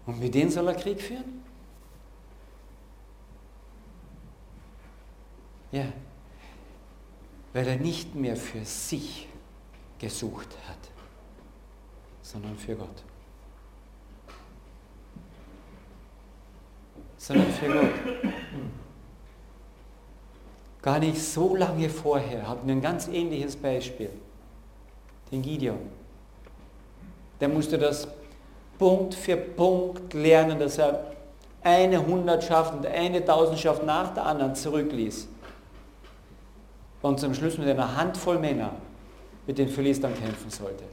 Und 0.06 0.20
mit 0.20 0.34
denen 0.34 0.50
soll 0.50 0.68
er 0.68 0.74
Krieg 0.74 1.00
führen? 1.00 1.42
Ja, 5.72 5.86
weil 7.52 7.66
er 7.66 7.76
nicht 7.76 8.14
mehr 8.14 8.36
für 8.36 8.64
sich 8.64 9.28
gesucht 9.98 10.48
hat, 10.68 10.93
sondern 12.24 12.56
für 12.56 12.74
Gott. 12.74 13.02
Sondern 17.18 17.46
für 17.52 17.68
Gott. 17.68 18.32
Gar 20.82 20.98
nicht 20.98 21.22
so 21.22 21.54
lange 21.54 21.88
vorher 21.88 22.48
hatten 22.48 22.66
wir 22.66 22.74
ein 22.74 22.80
ganz 22.80 23.08
ähnliches 23.08 23.56
Beispiel. 23.56 24.10
Den 25.30 25.42
Gideon. 25.42 25.78
Der 27.40 27.48
musste 27.48 27.78
das 27.78 28.08
Punkt 28.78 29.14
für 29.14 29.36
Punkt 29.36 30.14
lernen, 30.14 30.58
dass 30.58 30.78
er 30.78 31.12
eine 31.62 32.04
Hundertschaft 32.04 32.74
und 32.74 32.86
eine 32.86 33.24
Tausendschaft 33.24 33.84
nach 33.84 34.12
der 34.14 34.26
anderen 34.26 34.54
zurückließ 34.54 35.28
und 37.02 37.20
zum 37.20 37.34
Schluss 37.34 37.58
mit 37.58 37.68
einer 37.68 37.96
Handvoll 37.96 38.38
Männer 38.38 38.72
mit 39.46 39.58
den 39.58 39.68
Philistern 39.68 40.14
kämpfen 40.14 40.50
sollte. 40.50 40.84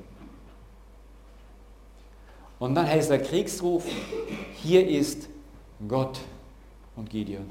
Und 2.61 2.75
dann 2.75 2.85
heißt 2.85 3.09
der 3.09 3.23
Kriegsruf, 3.23 3.87
hier 4.53 4.87
ist 4.87 5.27
Gott 5.87 6.19
und 6.95 7.09
Gideon. 7.09 7.49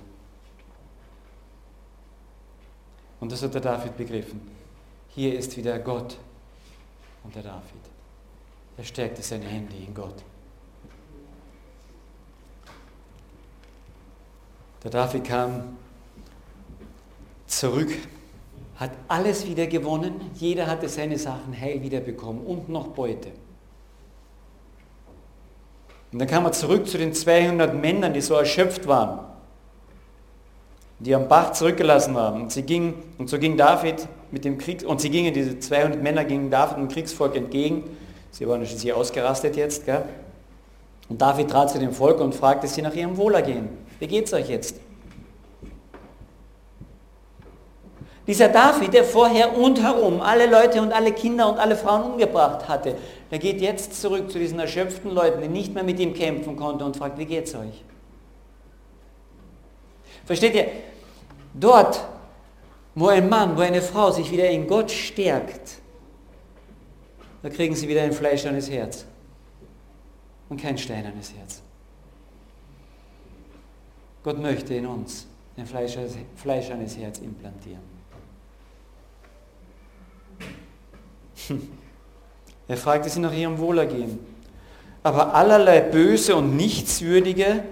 Und 3.18 3.33
das 3.33 3.42
hat 3.42 3.53
der 3.53 3.61
David 3.61 3.96
begriffen. 3.96 4.40
Hier 5.09 5.37
ist 5.37 5.57
wieder 5.57 5.81
Gott 5.81 6.16
und 7.25 7.35
der 7.35 7.42
David. 7.42 7.64
Er 8.77 8.85
stärkte 8.85 9.20
seine 9.20 9.46
Hände 9.46 9.75
in 9.75 9.92
Gott. 9.92 10.23
Der 14.85 14.92
David 14.92 15.25
kam 15.25 15.77
zurück 17.49 17.90
hat 18.77 18.92
alles 19.09 19.44
wieder 19.46 19.66
gewonnen, 19.66 20.31
jeder 20.37 20.66
hatte 20.68 20.88
seine 20.88 21.18
Sachen 21.18 21.61
heil 21.61 21.83
wiederbekommen 21.83 22.46
und 22.46 22.70
noch 22.70 22.88
Beute. 22.88 23.31
Und 26.12 26.18
dann 26.18 26.29
kam 26.29 26.44
er 26.44 26.53
zurück 26.53 26.88
zu 26.88 26.99
den 26.99 27.14
200 27.14 27.75
Männern, 27.75 28.12
die 28.12 28.20
so 28.20 28.35
erschöpft 28.35 28.87
waren, 28.87 29.20
die 30.99 31.14
am 31.14 31.29
Bach 31.29 31.53
zurückgelassen 31.53 32.14
waren. 32.14 32.42
Und, 32.42 32.53
sie 32.53 32.62
ging, 32.62 32.94
und 33.18 33.29
so 33.29 33.38
ging 33.38 33.57
David 33.57 34.07
mit 34.31 34.44
dem 34.44 34.59
Krieg, 34.59 34.85
und 34.87 35.01
sie 35.01 35.11
gingen, 35.11 35.33
diese 35.33 35.59
200 35.59 36.03
Männer 36.03 36.25
gingen 36.25 36.51
David 36.51 36.79
dem 36.79 36.88
Kriegsvolk 36.88 37.37
entgegen. 37.37 37.85
Sie 38.33 38.46
waren 38.46 38.64
schließlich 38.66 38.92
ausgerastet 38.92 39.57
jetzt. 39.57 39.87
Gell? 39.87 40.05
Und 41.09 41.20
David 41.20 41.51
trat 41.51 41.70
zu 41.70 41.79
dem 41.79 41.92
Volk 41.92 42.20
und 42.20 42.35
fragte 42.35 42.66
sie 42.66 42.83
nach 42.83 42.94
ihrem 42.94 43.16
Wohlergehen. 43.16 43.68
Wie 43.99 44.07
geht 44.07 44.27
es 44.27 44.33
euch 44.33 44.49
jetzt? 44.49 44.77
Dieser 48.31 48.49
David, 48.49 48.95
der 48.95 49.03
vorher 49.03 49.59
und 49.59 49.83
herum 49.83 50.21
alle 50.21 50.47
Leute 50.49 50.81
und 50.81 50.93
alle 50.93 51.11
Kinder 51.11 51.51
und 51.51 51.59
alle 51.59 51.75
Frauen 51.75 52.12
umgebracht 52.12 52.69
hatte, 52.69 52.95
der 53.29 53.40
geht 53.40 53.61
jetzt 53.61 54.01
zurück 54.01 54.31
zu 54.31 54.38
diesen 54.38 54.61
erschöpften 54.61 55.11
Leuten, 55.11 55.43
die 55.43 55.49
nicht 55.49 55.75
mehr 55.75 55.83
mit 55.83 55.99
ihm 55.99 56.14
kämpfen 56.14 56.55
konnten 56.55 56.85
und 56.85 56.97
fragt, 56.97 57.19
wie 57.19 57.27
geht's 57.27 57.57
euch? 57.57 57.83
Versteht 60.25 60.55
ihr? 60.55 60.69
Dort, 61.55 62.07
wo 62.95 63.09
ein 63.09 63.29
Mann, 63.29 63.57
wo 63.57 63.62
eine 63.62 63.83
Frau 63.83 64.12
sich 64.12 64.31
wieder 64.31 64.49
in 64.49 64.69
Gott 64.69 64.93
stärkt, 64.93 65.79
da 67.43 67.49
kriegen 67.49 67.75
sie 67.75 67.88
wieder 67.88 68.03
ein 68.03 68.12
fleischernes 68.12 68.71
Herz 68.71 69.07
und 70.49 70.62
kein 70.62 70.79
steinernes 70.79 71.33
Herz. 71.37 71.62
Gott 74.23 74.38
möchte 74.38 74.73
in 74.75 74.87
uns 74.87 75.27
ein 75.57 75.66
fleischernes 75.66 76.97
Herz 76.97 77.19
implantieren. 77.19 77.89
Er 82.68 82.76
fragte 82.76 83.11
sie 83.11 83.18
nach 83.18 83.33
ihrem 83.35 83.59
Wohlergehen. 83.59 84.20
Aber 85.03 85.35
allerlei 85.35 85.81
Böse 85.81 86.37
und 86.37 86.57
Nichtswürdige 86.57 87.64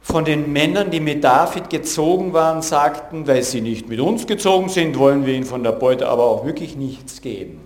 von 0.00 0.24
den 0.24 0.50
Männern, 0.50 0.90
die 0.90 1.00
mit 1.00 1.22
David 1.22 1.68
gezogen 1.68 2.32
waren, 2.32 2.62
sagten, 2.62 3.26
weil 3.26 3.42
sie 3.42 3.60
nicht 3.60 3.86
mit 3.86 4.00
uns 4.00 4.26
gezogen 4.26 4.70
sind, 4.70 4.98
wollen 4.98 5.26
wir 5.26 5.34
ihnen 5.34 5.44
von 5.44 5.62
der 5.62 5.72
Beute 5.72 6.08
aber 6.08 6.24
auch 6.24 6.46
wirklich 6.46 6.76
nichts 6.76 7.20
geben. 7.20 7.60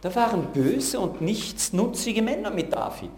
Da 0.00 0.12
waren 0.16 0.46
böse 0.52 0.98
und 0.98 1.20
nichtsnutzige 1.20 2.22
Männer 2.22 2.50
mit 2.50 2.72
David. 2.72 3.12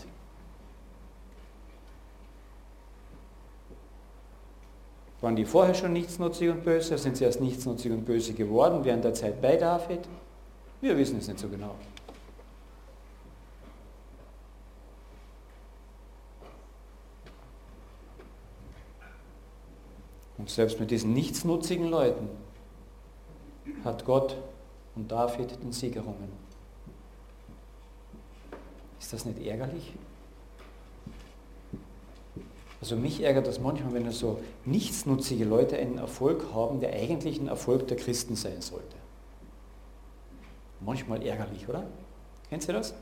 Waren 5.21 5.37
die 5.37 5.45
vorher 5.45 5.75
schon 5.75 5.93
nichtsnutzig 5.93 6.51
und 6.51 6.65
böse? 6.65 6.99
Sind 6.99 7.17
sie 7.17 7.25
erst 7.25 7.41
nichtsnutzig 7.41 7.91
und 7.91 8.05
böse 8.05 8.35
geworden 8.35 8.85
während 8.85 9.05
der 9.05 9.15
Zeit 9.15 9.41
bei 9.41 9.57
David? 9.57 10.01
Wir 10.81 10.97
wissen 10.97 11.19
es 11.19 11.27
nicht 11.27 11.41
so 11.41 11.49
genau. 11.49 11.75
Und 20.39 20.51
selbst 20.51 20.79
mit 20.79 20.93
diesen 20.93 21.13
nichtsnutzigen 21.13 21.89
Leuten 21.89 22.29
hat 23.85 24.05
Gott 24.05 24.37
und 24.95 25.11
David 25.11 25.61
den 25.61 25.73
Sieg 25.73 25.97
errungen. 25.97 26.31
Ist 29.01 29.13
das 29.13 29.25
nicht 29.25 29.45
ärgerlich? 29.45 29.95
Also 32.87 32.95
mich 32.95 33.21
ärgert 33.21 33.49
das 33.49 33.59
manchmal, 33.59 33.95
wenn 33.95 34.13
so 34.13 34.39
nichtsnutzige 34.65 35.45
Leute 35.45 35.77
einen 35.77 35.99
Erfolg 35.99 36.55
haben, 36.55 36.79
der 36.79 36.93
eigentlich 36.93 37.41
ein 37.41 37.49
Erfolg 37.49 37.89
der 37.89 37.97
Christen 37.97 38.37
sein 38.37 38.61
sollte. 38.61 38.95
Manchmal 40.79 41.21
ärgerlich, 41.27 41.69
oder? 41.69 41.85
Kennst 42.49 42.69
du 42.69 42.73
das? 42.73 42.93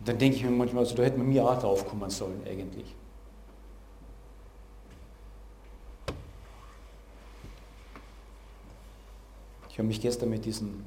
Und 0.00 0.06
dann 0.06 0.18
denke 0.18 0.36
ich 0.36 0.44
mir 0.44 0.50
manchmal, 0.50 0.82
also 0.82 0.94
da 0.94 1.02
hätte 1.02 1.16
man 1.16 1.28
mir 1.28 1.48
auch 1.48 1.58
drauf 1.58 1.88
kommen 1.88 2.10
sollen 2.10 2.42
eigentlich. 2.46 2.94
Ich 9.70 9.78
habe 9.78 9.88
mich 9.88 10.02
gestern 10.02 10.28
mit 10.28 10.44
diesem 10.44 10.84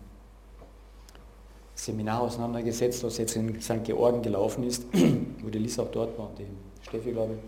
Seminar 1.74 2.22
auseinandergesetzt, 2.22 3.04
was 3.04 3.18
jetzt 3.18 3.36
in 3.36 3.60
St. 3.60 3.84
Georgen 3.84 4.22
gelaufen 4.22 4.64
ist, 4.64 4.86
wo 5.42 5.50
die 5.50 5.58
Lisa 5.58 5.82
auch 5.82 5.92
dort 5.92 6.16
war 6.20 6.30
und 6.30 6.38
die 6.38 6.46
Steffi, 6.88 7.12
glaube 7.12 7.34
ich. 7.34 7.40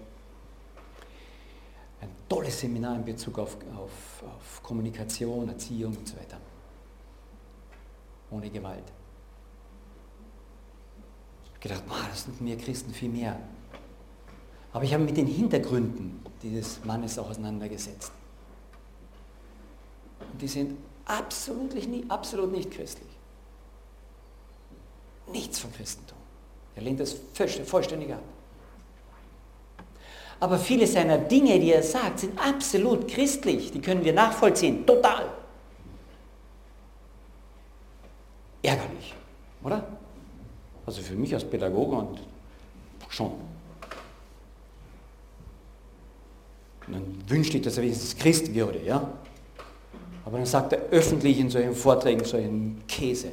Ein 2.04 2.10
tolles 2.28 2.60
Seminar 2.60 2.96
in 2.96 3.06
Bezug 3.06 3.40
auf, 3.40 3.58
auf, 3.76 4.24
auf 4.24 4.64
Kommunikation, 4.64 5.50
Erziehung 5.50 5.96
und 5.96 6.08
so 6.08 6.18
weiter. 6.18 6.40
Ohne 8.32 8.50
Gewalt. 8.50 8.84
Gedacht, 11.60 11.88
man, 11.88 12.08
das 12.10 12.26
sind 12.26 12.40
mir 12.42 12.58
Christen 12.58 12.94
viel 12.94 13.10
mehr. 13.10 13.40
Aber 14.74 14.84
ich 14.84 14.94
habe 14.94 15.04
mit 15.04 15.18
den 15.18 15.28
Hintergründen 15.28 16.24
dieses 16.44 16.84
Mannes 16.86 17.18
auch 17.18 17.30
auseinandergesetzt. 17.30 18.12
Und 20.32 20.42
die 20.42 20.48
sind 20.48 20.78
absolut 21.06 21.74
nicht, 21.74 22.12
absolut 22.12 22.52
nicht 22.52 22.70
christlich. 22.70 23.10
Nichts 25.32 25.60
von 25.60 25.74
Christentum. 25.74 26.18
Er 26.76 26.84
lehnt 26.84 27.00
das 27.00 27.16
vollständig 27.66 28.14
ab. 28.14 28.24
Aber 30.40 30.58
viele 30.58 30.86
seiner 30.86 31.18
Dinge, 31.18 31.60
die 31.60 31.72
er 31.72 31.82
sagt, 31.82 32.20
sind 32.20 32.40
absolut 32.40 33.08
christlich. 33.08 33.72
Die 33.72 33.82
können 33.82 34.04
wir 34.04 34.14
nachvollziehen. 34.14 34.86
Total. 34.86 35.26
Ärgerlich, 38.62 39.16
oder? 39.64 39.88
Also 40.86 41.02
für 41.02 41.16
mich 41.16 41.34
als 41.34 41.44
Pädagoge 41.44 41.96
und 41.96 42.20
schon. 43.10 43.32
Dann 46.88 47.24
wünschte 47.28 47.58
ich, 47.58 47.64
dass 47.64 47.78
er 47.78 47.84
wenigstens 47.84 48.16
Christ 48.16 48.54
würde, 48.54 48.82
ja? 48.84 49.12
Aber 50.24 50.38
dann 50.38 50.46
sagt 50.46 50.74
er 50.74 50.80
öffentlich 50.92 51.40
in 51.40 51.50
solchen 51.50 51.74
Vorträgen 51.74 52.24
solchen 52.24 52.84
Käse. 52.88 53.30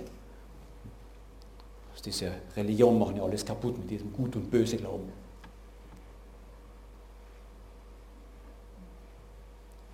Aus 1.95 2.03
dieser 2.03 2.33
Religion 2.57 2.99
machen 2.99 3.17
ja 3.17 3.23
alles 3.23 3.45
kaputt 3.45 3.79
mit 3.79 3.91
diesem 3.91 4.13
Gut 4.13 4.35
und 4.37 4.51
Böse 4.51 4.77
Glauben. 4.77 5.24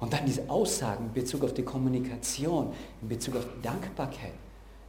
Und 0.01 0.13
dann 0.13 0.25
diese 0.25 0.49
Aussagen 0.49 1.07
in 1.07 1.13
Bezug 1.13 1.45
auf 1.45 1.53
die 1.53 1.63
Kommunikation, 1.63 2.73
in 3.03 3.09
Bezug 3.09 3.37
auf 3.37 3.47
Dankbarkeit. 3.63 4.33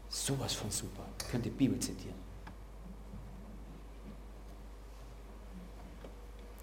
Sowas 0.09 0.53
von 0.53 0.71
super. 0.71 1.05
Ihr 1.19 1.27
könnt 1.29 1.45
die 1.45 1.49
Bibel 1.49 1.77
zitieren. 1.79 2.15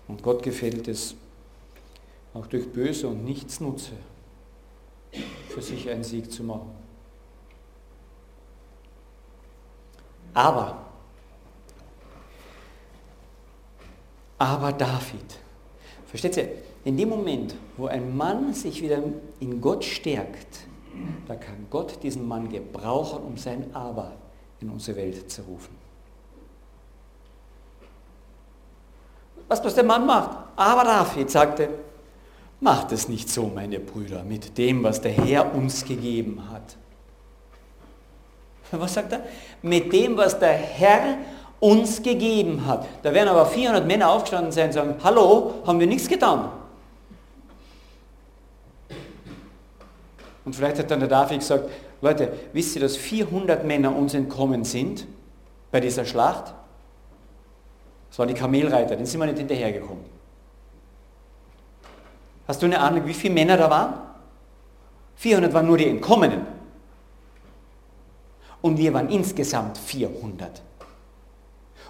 Und 0.09 0.23
Gott 0.23 0.43
gefällt 0.43 0.89
es, 0.89 1.15
auch 2.33 2.47
durch 2.47 2.71
Böse 2.73 3.09
und 3.09 3.25
Nichtsnutze 3.25 3.93
für 5.49 5.61
sich 5.63 5.89
einen 5.91 6.05
Sieg 6.05 6.33
zu 6.33 6.43
machen. 6.43 6.71
Aber, 10.33 10.87
aber 14.39 14.73
David, 14.73 15.39
versteht 16.07 16.37
ihr, 16.37 16.51
in 16.85 16.97
dem 16.97 17.09
Moment, 17.09 17.55
wo 17.79 17.87
ein 17.87 18.17
Mann 18.17 18.53
sich 18.53 18.83
wieder 18.83 18.99
in 19.41 19.61
Gott 19.61 19.85
stärkt, 19.85 20.67
da 21.29 21.37
kann 21.37 21.67
Gott 21.71 22.03
diesen 22.03 22.27
Mann 22.27 22.49
gebrauchen, 22.49 23.23
um 23.23 23.37
sein 23.37 23.71
Aber 23.73 24.13
in 24.61 24.69
unsere 24.69 24.97
Welt 24.97 25.31
zu 25.31 25.43
rufen. 25.43 25.77
Was 29.47 29.65
was 29.65 29.75
der 29.75 29.85
Mann 29.85 30.05
macht? 30.05 30.37
Aber 30.57 30.83
David 30.83 31.31
sagte, 31.31 31.69
macht 32.61 32.91
es 32.93 33.09
nicht 33.09 33.31
so, 33.31 33.47
meine 33.47 33.79
Brüder, 33.79 34.25
mit 34.25 34.59
dem, 34.59 34.83
was 34.83 35.01
der 35.01 35.13
Herr 35.13 35.55
uns 35.55 35.85
gegeben 35.85 36.43
hat. 36.51 36.77
Was 38.73 38.95
sagt 38.95 39.13
er? 39.13 39.23
Mit 39.63 39.93
dem, 39.93 40.17
was 40.17 40.39
der 40.39 40.53
Herr 40.53 41.19
uns 41.61 42.03
gegeben 42.03 42.67
hat. 42.67 42.87
Da 43.03 43.15
werden 43.15 43.29
aber 43.29 43.47
400 43.47 43.87
Männer 43.87 44.11
aufgestanden 44.11 44.53
sein 44.53 44.67
und 44.67 44.73
sagen, 44.73 44.95
hallo, 45.03 45.55
haben 45.65 45.81
wir 45.81 45.87
nichts 45.87 46.09
getan. 46.09 46.51
Und 50.49 50.55
vielleicht 50.57 50.79
hat 50.79 50.91
dann 50.91 51.01
der 51.01 51.11
David 51.11 51.41
gesagt, 51.41 51.69
Leute, 52.01 52.33
wisst 52.55 52.75
ihr, 52.75 52.81
dass 52.81 52.97
400 52.97 53.67
Männer 53.67 53.95
uns 53.95 54.15
entkommen 54.15 54.65
sind 54.65 55.07
bei 55.71 55.79
dieser 55.79 56.07
Schlacht? 56.07 56.55
Das 58.09 58.19
waren 58.19 58.29
die 58.29 58.35
Kamelreiter, 58.35 58.97
den 58.97 59.05
sind 59.05 59.21
wir 59.21 59.27
nicht 59.27 59.37
hinterhergekommen. 59.37 60.03
Hast 62.47 62.63
du 62.63 62.65
eine 62.65 62.81
Ahnung, 62.81 63.05
wie 63.05 63.13
viele 63.13 63.35
Männer 63.35 63.59
da 63.59 63.69
waren? 63.69 63.93
400 65.17 65.53
waren 65.53 65.67
nur 65.67 65.77
die 65.77 65.87
Entkommenen. 65.87 66.47
Und 68.63 68.79
wir 68.79 68.95
waren 68.95 69.11
insgesamt 69.11 69.77
400. 69.77 70.63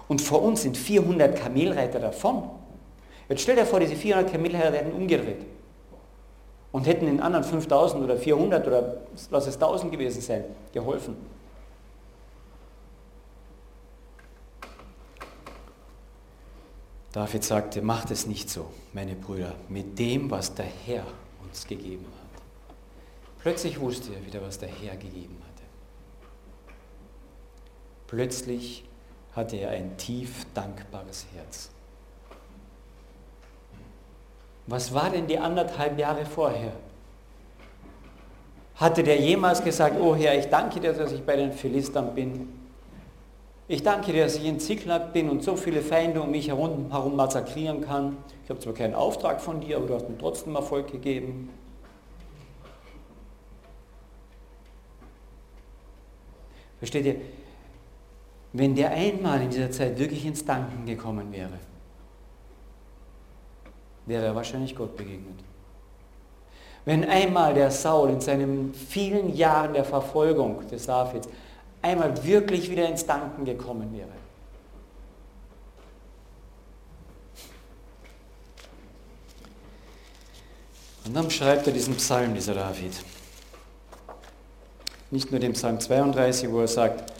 Und 0.09 0.21
vor 0.21 0.41
uns 0.41 0.63
sind 0.63 0.75
400 0.75 1.33
Kamelreiter 1.33 2.01
davon. 2.01 2.43
Jetzt 3.29 3.43
stell 3.43 3.55
dir 3.55 3.65
vor, 3.65 3.79
diese 3.79 3.95
400 3.95 4.29
Kamelreiter 4.29 4.75
hätten 4.75 4.91
umgedreht 4.91 5.45
und 6.71 6.85
hätten 6.85 7.05
den 7.05 7.19
anderen 7.19 7.43
5000 7.43 8.03
oder 8.03 8.17
400 8.17 8.67
oder 8.67 8.97
lass 9.31 9.47
es 9.47 9.55
1000 9.55 9.91
gewesen 9.91 10.21
sein, 10.21 10.43
geholfen. 10.71 11.15
David 17.11 17.43
sagte, 17.43 17.81
macht 17.81 18.11
es 18.11 18.27
nicht 18.27 18.51
so, 18.51 18.67
meine 18.93 19.15
Brüder, 19.15 19.55
mit 19.67 19.97
dem, 19.97 20.29
was 20.29 20.53
der 20.53 20.67
Herr 20.85 21.05
uns 21.43 21.65
gegeben 21.65 22.05
hat. 22.05 22.43
Plötzlich 23.41 23.79
wusste 23.79 24.13
er 24.13 24.25
wieder, 24.25 24.41
was 24.43 24.59
der 24.59 24.69
Herr 24.69 24.95
gegeben 24.95 25.41
hatte. 25.41 25.63
Plötzlich 28.05 28.83
hatte 29.33 29.55
er 29.55 29.71
ein 29.71 29.97
tief 29.97 30.45
dankbares 30.53 31.25
Herz. 31.33 31.71
Was 34.69 34.93
war 34.93 35.09
denn 35.09 35.25
die 35.25 35.39
anderthalb 35.39 35.97
Jahre 35.97 36.25
vorher? 36.25 36.73
Hatte 38.75 39.01
der 39.01 39.19
jemals 39.19 39.63
gesagt, 39.63 39.99
oh 39.99 40.15
Herr, 40.15 40.37
ich 40.37 40.47
danke 40.47 40.79
dir, 40.79 40.93
dass 40.93 41.11
ich 41.11 41.23
bei 41.23 41.35
den 41.35 41.51
Philistern 41.51 42.13
bin? 42.13 42.47
Ich 43.67 43.81
danke 43.81 44.13
dir, 44.13 44.23
dass 44.23 44.35
ich 44.35 44.45
in 44.45 44.59
Ziklag 44.59 45.11
bin 45.11 45.27
und 45.29 45.43
so 45.43 45.55
viele 45.55 45.81
Feinde 45.81 46.21
um 46.21 46.29
mich 46.29 46.47
herum, 46.47 46.87
massakrieren 47.15 47.81
kann. 47.81 48.17
Ich 48.43 48.49
habe 48.49 48.59
zwar 48.59 48.73
keinen 48.73 48.93
Auftrag 48.93 49.41
von 49.41 49.59
dir, 49.59 49.77
aber 49.77 49.87
du 49.87 49.95
hast 49.95 50.07
mir 50.07 50.17
trotzdem 50.17 50.55
Erfolg 50.55 50.91
gegeben. 50.91 51.49
Versteht 56.77 57.05
ihr? 57.05 57.15
Wenn 58.53 58.75
der 58.75 58.91
einmal 58.91 59.41
in 59.41 59.49
dieser 59.49 59.71
Zeit 59.71 59.97
wirklich 59.97 60.25
ins 60.25 60.45
Danken 60.45 60.85
gekommen 60.85 61.31
wäre, 61.31 61.59
wäre 64.09 64.25
er 64.25 64.35
wahrscheinlich 64.35 64.75
Gott 64.75 64.97
begegnet. 64.97 65.39
Wenn 66.83 67.05
einmal 67.05 67.53
der 67.53 67.71
Saul 67.71 68.09
in 68.09 68.19
seinen 68.19 68.73
vielen 68.73 69.35
Jahren 69.35 69.73
der 69.73 69.85
Verfolgung 69.85 70.67
des 70.67 70.87
Davids 70.87 71.29
einmal 71.81 72.23
wirklich 72.25 72.69
wieder 72.69 72.89
ins 72.89 73.05
Danken 73.05 73.45
gekommen 73.45 73.93
wäre. 73.93 74.09
Und 81.05 81.15
dann 81.15 81.29
schreibt 81.31 81.67
er 81.67 81.73
diesen 81.73 81.95
Psalm, 81.95 82.33
dieser 82.33 82.53
David. 82.53 82.93
Nicht 85.11 85.31
nur 85.31 85.39
den 85.39 85.53
Psalm 85.53 85.79
32, 85.79 86.51
wo 86.51 86.61
er 86.61 86.67
sagt, 86.67 87.11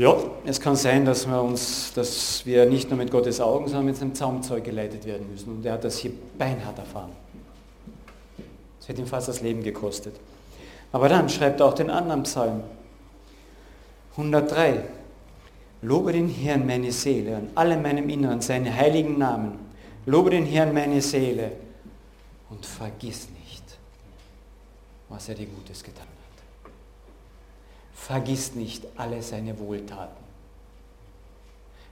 ja, 0.00 0.16
es 0.46 0.58
kann 0.58 0.76
sein, 0.76 1.04
dass 1.04 1.26
wir, 1.26 1.42
uns, 1.42 1.92
dass 1.92 2.46
wir 2.46 2.64
nicht 2.64 2.88
nur 2.88 2.96
mit 2.96 3.10
Gottes 3.10 3.38
Augen, 3.38 3.66
sondern 3.66 3.84
mit 3.84 3.98
seinem 3.98 4.14
Zaumzeug 4.14 4.64
geleitet 4.64 5.04
werden 5.04 5.30
müssen. 5.30 5.56
Und 5.56 5.66
er 5.66 5.74
hat 5.74 5.84
das 5.84 5.98
hier 5.98 6.12
beinhart 6.38 6.78
erfahren. 6.78 7.12
Es 8.80 8.88
hätte 8.88 9.02
ihm 9.02 9.06
fast 9.06 9.28
das 9.28 9.42
Leben 9.42 9.62
gekostet. 9.62 10.14
Aber 10.90 11.10
dann 11.10 11.28
schreibt 11.28 11.60
er 11.60 11.66
auch 11.66 11.74
den 11.74 11.90
anderen 11.90 12.22
Psalm. 12.22 12.62
103. 14.12 14.84
Lobe 15.82 16.12
den 16.12 16.30
Herrn 16.30 16.66
meine 16.66 16.92
Seele 16.92 17.36
und 17.36 17.50
alle 17.54 17.76
meinem 17.76 18.08
Inneren 18.08 18.40
seine 18.40 18.74
heiligen 18.74 19.18
Namen. 19.18 19.58
Lobe 20.06 20.30
den 20.30 20.46
Herrn 20.46 20.72
meine 20.72 21.02
Seele 21.02 21.52
und 22.48 22.64
vergiss 22.64 23.28
nicht, 23.44 23.64
was 25.10 25.28
er 25.28 25.34
dir 25.34 25.46
Gutes 25.46 25.82
getan 25.82 26.06
hat. 26.06 26.19
Vergiss 28.00 28.54
nicht 28.54 28.86
alle 28.96 29.22
seine 29.22 29.58
Wohltaten. 29.58 30.24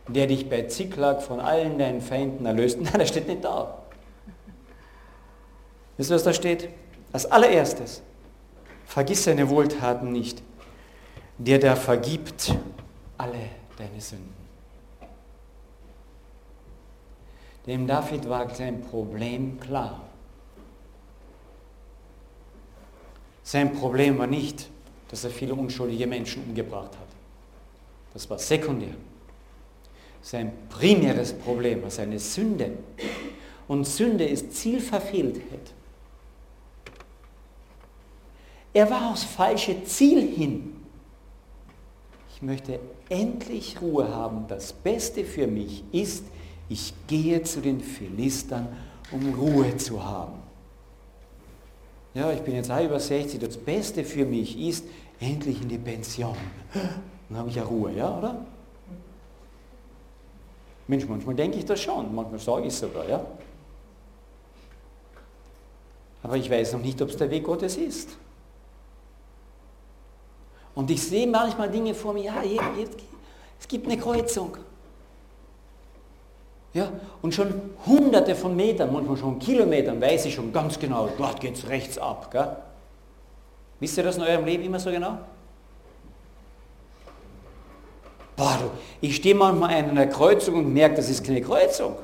Der 0.09 0.27
dich 0.27 0.49
bei 0.49 0.63
Ziklag 0.63 1.21
von 1.23 1.39
allen 1.39 1.79
deinen 1.79 2.01
Feinden 2.01 2.47
erlöst. 2.47 2.81
Nein, 2.81 2.95
das 2.99 3.11
steht 3.11 3.29
nicht 3.29 3.45
da. 3.45 3.83
Wisst 5.99 6.11
ihr, 6.11 6.15
was 6.15 6.23
da 6.23 6.33
steht? 6.33 6.71
Als 7.13 7.27
allererstes, 7.27 8.03
vergiss 8.87 9.25
seine 9.25 9.51
Wohltaten 9.51 10.11
nicht. 10.11 10.43
Der 11.37 11.59
da 11.59 11.77
vergibt 11.77 12.55
alle 13.19 13.51
deine 13.77 14.01
Sünden. 14.01 14.35
Dem 17.67 17.87
David 17.87 18.27
war 18.31 18.49
sein 18.55 18.81
Problem 18.81 19.61
klar. 19.61 20.01
Sein 23.43 23.75
Problem 23.75 24.19
war 24.19 24.27
nicht, 24.27 24.71
dass 25.09 25.25
er 25.25 25.31
viele 25.31 25.55
unschuldige 25.55 26.07
Menschen 26.07 26.45
umgebracht 26.45 26.93
hat. 26.93 27.09
Das 28.13 28.29
war 28.29 28.39
sekundär. 28.39 28.95
Sein 30.23 30.53
primäres 30.69 31.33
Problem 31.33 31.83
war 31.83 31.91
seine 31.91 32.19
Sünde. 32.19 32.73
Und 33.67 33.87
Sünde 33.87 34.25
ist 34.25 34.53
Zielverfehltheit. 34.53 35.73
Er 38.73 38.91
war 38.91 39.13
aufs 39.13 39.25
falsche 39.25 39.85
Ziel 39.85 40.21
hin. 40.35 40.77
Ich 42.35 42.43
möchte 42.43 42.79
endlich 43.09 43.81
Ruhe 43.81 44.09
haben. 44.09 44.47
Das 44.49 44.73
Beste 44.73 45.25
für 45.25 45.47
mich 45.47 45.83
ist, 45.93 46.25
ich 46.69 46.93
gehe 47.07 47.43
zu 47.43 47.61
den 47.61 47.81
Philistern, 47.81 48.69
um 49.11 49.35
Ruhe 49.35 49.77
zu 49.79 50.05
haben 50.05 50.48
ja, 52.19 52.33
ich 52.33 52.41
bin 52.41 52.57
jetzt 52.57 52.71
auch 52.71 52.83
über 52.83 52.99
60, 52.99 53.39
das 53.39 53.57
Beste 53.57 54.05
für 54.05 54.25
mich 54.25 54.59
ist, 54.59 54.85
endlich 55.21 55.62
in 55.62 55.69
die 55.69 55.79
Pension. 55.79 56.37
Dann 57.29 57.39
habe 57.39 57.49
ich 57.49 57.55
ja 57.55 57.62
Ruhe, 57.62 57.93
ja, 57.93 58.19
oder? 58.19 58.45
Mensch, 60.89 61.07
manchmal 61.07 61.37
denke 61.37 61.59
ich 61.59 61.64
das 61.64 61.81
schon, 61.81 62.12
manchmal 62.12 62.41
sage 62.41 62.62
ich 62.62 62.69
es 62.69 62.81
sogar, 62.81 63.09
ja. 63.09 63.25
Aber 66.23 66.37
ich 66.37 66.51
weiß 66.51 66.73
noch 66.73 66.81
nicht, 66.81 67.01
ob 67.01 67.11
es 67.11 67.16
der 67.16 67.31
Weg 67.31 67.45
Gottes 67.45 67.77
ist. 67.77 68.16
Und 70.75 70.91
ich 70.91 71.03
sehe 71.03 71.27
manchmal 71.27 71.71
Dinge 71.71 71.95
vor 71.95 72.14
mir, 72.14 72.25
ja, 72.25 72.43
jetzt, 72.43 72.99
Es 73.61 73.69
gibt 73.69 73.87
eine 73.87 73.97
Kreuzung. 73.97 74.57
Ja, 76.75 76.93
und 77.23 77.35
schon 77.35 77.71
hunderte 77.87 78.35
von 78.35 78.55
Metern, 78.55 78.93
manchmal 78.93 79.16
schon 79.16 79.39
Kilometern, 79.39 80.01
weiß 80.01 80.27
ich 80.27 80.35
schon 80.35 80.53
ganz 80.53 80.79
genau, 80.79 81.09
dort 81.16 81.41
geht 81.41 81.57
es 81.57 81.69
rechts 81.69 81.99
ab. 81.99 82.31
Gell? 82.31 82.57
Wisst 83.81 83.97
ihr 83.97 84.05
das 84.05 84.16
in 84.16 84.23
eurem 84.23 84.45
Leben 84.45 84.64
immer 84.64 84.79
so 84.79 84.91
genau? 84.91 85.19
Boah, 88.37 88.71
ich 89.01 89.16
stehe 89.16 89.35
manchmal 89.35 89.75
an 89.75 89.91
einer 89.91 90.07
Kreuzung 90.07 90.57
und 90.57 90.73
merke, 90.73 90.97
das 90.97 91.09
ist 91.09 91.25
keine 91.25 91.41
Kreuzung. 91.41 91.97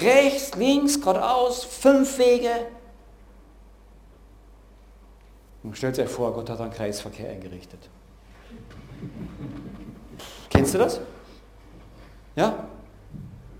Rechts, 0.00 0.54
links, 0.54 1.00
geradeaus, 1.00 1.64
fünf 1.64 2.18
Wege. 2.18 2.50
Und 5.64 5.76
stellt 5.76 5.98
euch 5.98 6.08
vor, 6.08 6.32
Gott 6.32 6.50
hat 6.50 6.60
einen 6.60 6.70
Kreisverkehr 6.70 7.30
eingerichtet. 7.30 7.80
Kennst 10.50 10.74
du 10.74 10.78
das? 10.78 11.00
Ja? 12.38 12.68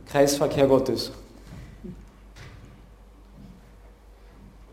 Kreisverkehr 0.06 0.68
Gottes. 0.68 1.10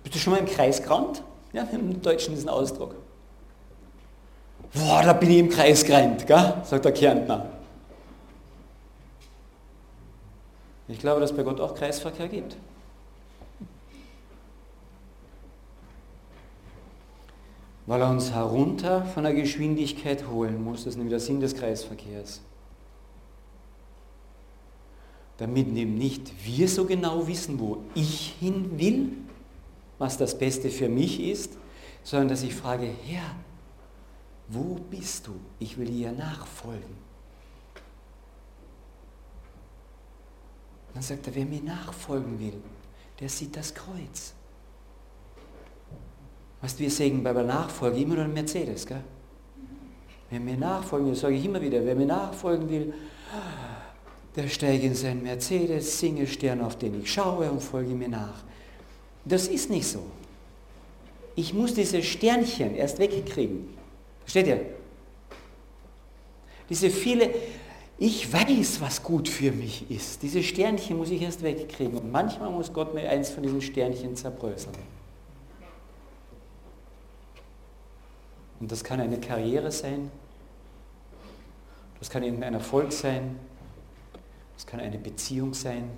Bist 0.03 0.13
du 0.15 0.19
schon 0.19 0.33
mal 0.33 0.39
im 0.39 0.45
Kreis 0.45 0.83
gerannt? 0.83 1.23
Ja, 1.53 1.63
im 1.71 1.99
Deutschen 2.03 2.35
diesen 2.35 2.47
Ausdruck. 2.47 2.93
Boah, 4.75 5.01
da 5.01 5.13
bin 5.13 5.31
ich 5.31 5.39
im 5.39 5.49
Kreis 5.49 5.83
gerannt, 5.83 6.27
gell? 6.27 6.53
sagt 6.63 6.85
der 6.85 6.91
Kärntner. 6.91 7.49
Ich 10.87 10.99
glaube, 10.99 11.19
dass 11.19 11.35
bei 11.35 11.41
Gott 11.41 11.59
auch 11.59 11.73
Kreisverkehr 11.73 12.27
gibt. 12.27 12.57
Weil 17.87 18.01
er 18.01 18.09
uns 18.11 18.31
herunter 18.31 19.03
von 19.03 19.23
der 19.23 19.33
Geschwindigkeit 19.33 20.27
holen 20.27 20.63
muss. 20.63 20.83
Das 20.83 20.93
ist 20.93 20.97
nämlich 20.97 21.11
der 21.11 21.19
Sinn 21.19 21.39
des 21.39 21.55
Kreisverkehrs. 21.55 22.41
Damit 25.37 25.67
eben 25.75 25.95
nicht 25.95 26.31
wir 26.45 26.67
so 26.69 26.85
genau 26.85 27.27
wissen, 27.27 27.59
wo 27.59 27.83
ich 27.93 28.35
hin 28.39 28.77
will, 28.77 29.11
was 29.97 30.17
das 30.17 30.37
Beste 30.37 30.69
für 30.69 30.87
mich 30.87 31.19
ist, 31.19 31.57
sondern 32.03 32.29
dass 32.29 32.43
ich 32.43 32.53
frage, 32.53 32.89
Herr, 33.05 33.35
wo 34.47 34.75
bist 34.89 35.27
du? 35.27 35.33
Ich 35.59 35.77
will 35.77 35.87
dir 35.87 36.11
nachfolgen. 36.11 37.05
Dann 40.93 41.03
sagt 41.03 41.27
er, 41.27 41.35
wer 41.35 41.45
mir 41.45 41.61
nachfolgen 41.61 42.39
will, 42.39 42.61
der 43.19 43.27
sieht 43.27 43.55
das 43.57 43.73
Kreuz. 43.73 44.33
Weißt 46.61 46.79
du, 46.79 46.83
wir 46.83 46.91
sagen 46.91 47.21
bei 47.21 47.33
der 47.33 47.43
Nachfolge 47.43 47.99
immer 47.99 48.15
nur 48.15 48.23
ein 48.23 48.33
Mercedes, 48.33 48.85
gell? 48.85 49.03
Wer 50.29 50.39
mir 50.39 50.57
nachfolgen 50.57 51.07
will, 51.07 51.15
sage 51.15 51.35
ich 51.35 51.45
immer 51.45 51.61
wieder, 51.61 51.83
wer 51.83 51.95
mir 51.95 52.05
nachfolgen 52.05 52.69
will, 52.69 52.93
der 54.35 54.47
steige 54.47 54.87
in 54.87 54.95
seinen 54.95 55.23
Mercedes, 55.23 55.99
singe 55.99 56.27
Stern, 56.27 56.61
auf 56.61 56.77
den 56.77 57.01
ich 57.01 57.11
schaue 57.11 57.49
und 57.49 57.61
folge 57.61 57.93
mir 57.93 58.09
nach. 58.09 58.43
Das 59.23 59.47
ist 59.47 59.69
nicht 59.69 59.87
so. 59.87 60.03
Ich 61.35 61.53
muss 61.53 61.73
diese 61.73 62.01
Sternchen 62.03 62.75
erst 62.75 62.99
wegkriegen. 62.99 63.69
Versteht 64.21 64.47
ihr? 64.47 64.61
Diese 66.69 66.89
viele, 66.89 67.29
ich 67.97 68.31
weiß, 68.31 68.81
was 68.81 69.03
gut 69.03 69.27
für 69.27 69.51
mich 69.51 69.89
ist. 69.89 70.21
Diese 70.21 70.41
Sternchen 70.43 70.97
muss 70.97 71.09
ich 71.09 71.21
erst 71.21 71.43
wegkriegen. 71.43 71.97
Und 71.97 72.11
manchmal 72.11 72.49
muss 72.49 72.71
Gott 72.71 72.93
mir 72.93 73.09
eins 73.09 73.29
von 73.29 73.43
diesen 73.43 73.61
Sternchen 73.61 74.15
zerbröseln. 74.15 74.75
Und 78.59 78.71
das 78.71 78.83
kann 78.83 78.99
eine 78.99 79.19
Karriere 79.19 79.71
sein. 79.71 80.09
Das 81.99 82.09
kann 82.09 82.23
ein 82.23 82.41
Erfolg 82.41 82.91
sein. 82.91 83.37
Das 84.55 84.65
kann 84.65 84.79
eine 84.79 84.97
Beziehung 84.97 85.53
sein. 85.53 85.89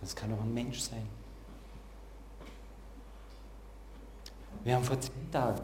Das 0.00 0.16
kann 0.16 0.32
auch 0.32 0.40
ein 0.40 0.52
Mensch 0.52 0.80
sein. 0.80 1.06
Wir 4.64 4.74
haben 4.76 4.84
vor 4.84 5.00
zehn 5.00 5.30
Tagen 5.30 5.62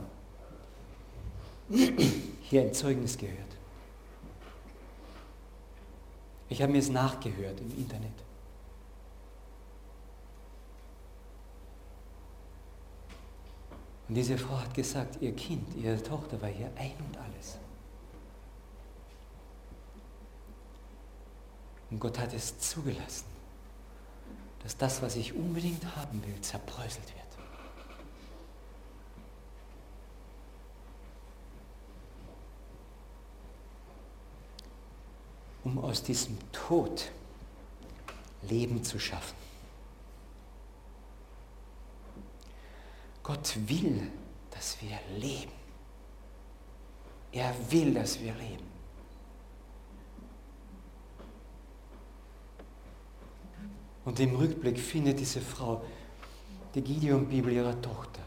hier 2.42 2.62
ein 2.62 2.72
Zeugnis 2.72 3.16
gehört. 3.16 3.56
Ich 6.48 6.62
habe 6.62 6.72
mir 6.72 6.78
es 6.78 6.88
nachgehört 6.88 7.60
im 7.60 7.76
Internet. 7.76 8.12
Und 14.08 14.14
diese 14.14 14.38
Frau 14.38 14.58
hat 14.58 14.72
gesagt, 14.72 15.20
ihr 15.20 15.36
Kind, 15.36 15.74
ihre 15.76 16.02
Tochter 16.02 16.40
war 16.40 16.48
hier 16.48 16.70
ein 16.76 16.94
und 17.06 17.18
alles. 17.18 17.58
Und 21.90 22.00
Gott 22.00 22.18
hat 22.18 22.34
es 22.34 22.58
zugelassen, 22.58 23.24
dass 24.62 24.76
das, 24.76 25.00
was 25.00 25.16
ich 25.16 25.32
unbedingt 25.32 25.84
haben 25.96 26.22
will, 26.24 26.40
zerbröselt 26.40 27.06
wird. 27.14 27.18
um 35.68 35.78
aus 35.84 36.02
diesem 36.02 36.38
Tod 36.50 37.10
Leben 38.42 38.82
zu 38.82 38.98
schaffen. 38.98 39.36
Gott 43.22 43.54
will, 43.66 44.10
dass 44.50 44.80
wir 44.80 44.98
leben. 45.18 45.52
Er 47.32 47.54
will, 47.70 47.92
dass 47.92 48.18
wir 48.18 48.34
leben. 48.34 48.77
Und 54.08 54.18
im 54.20 54.34
Rückblick 54.36 54.78
findet 54.78 55.20
diese 55.20 55.40
Frau 55.40 55.82
die 56.74 56.80
Gideon-Bibel 56.80 57.52
ihrer 57.52 57.80
Tochter. 57.80 58.22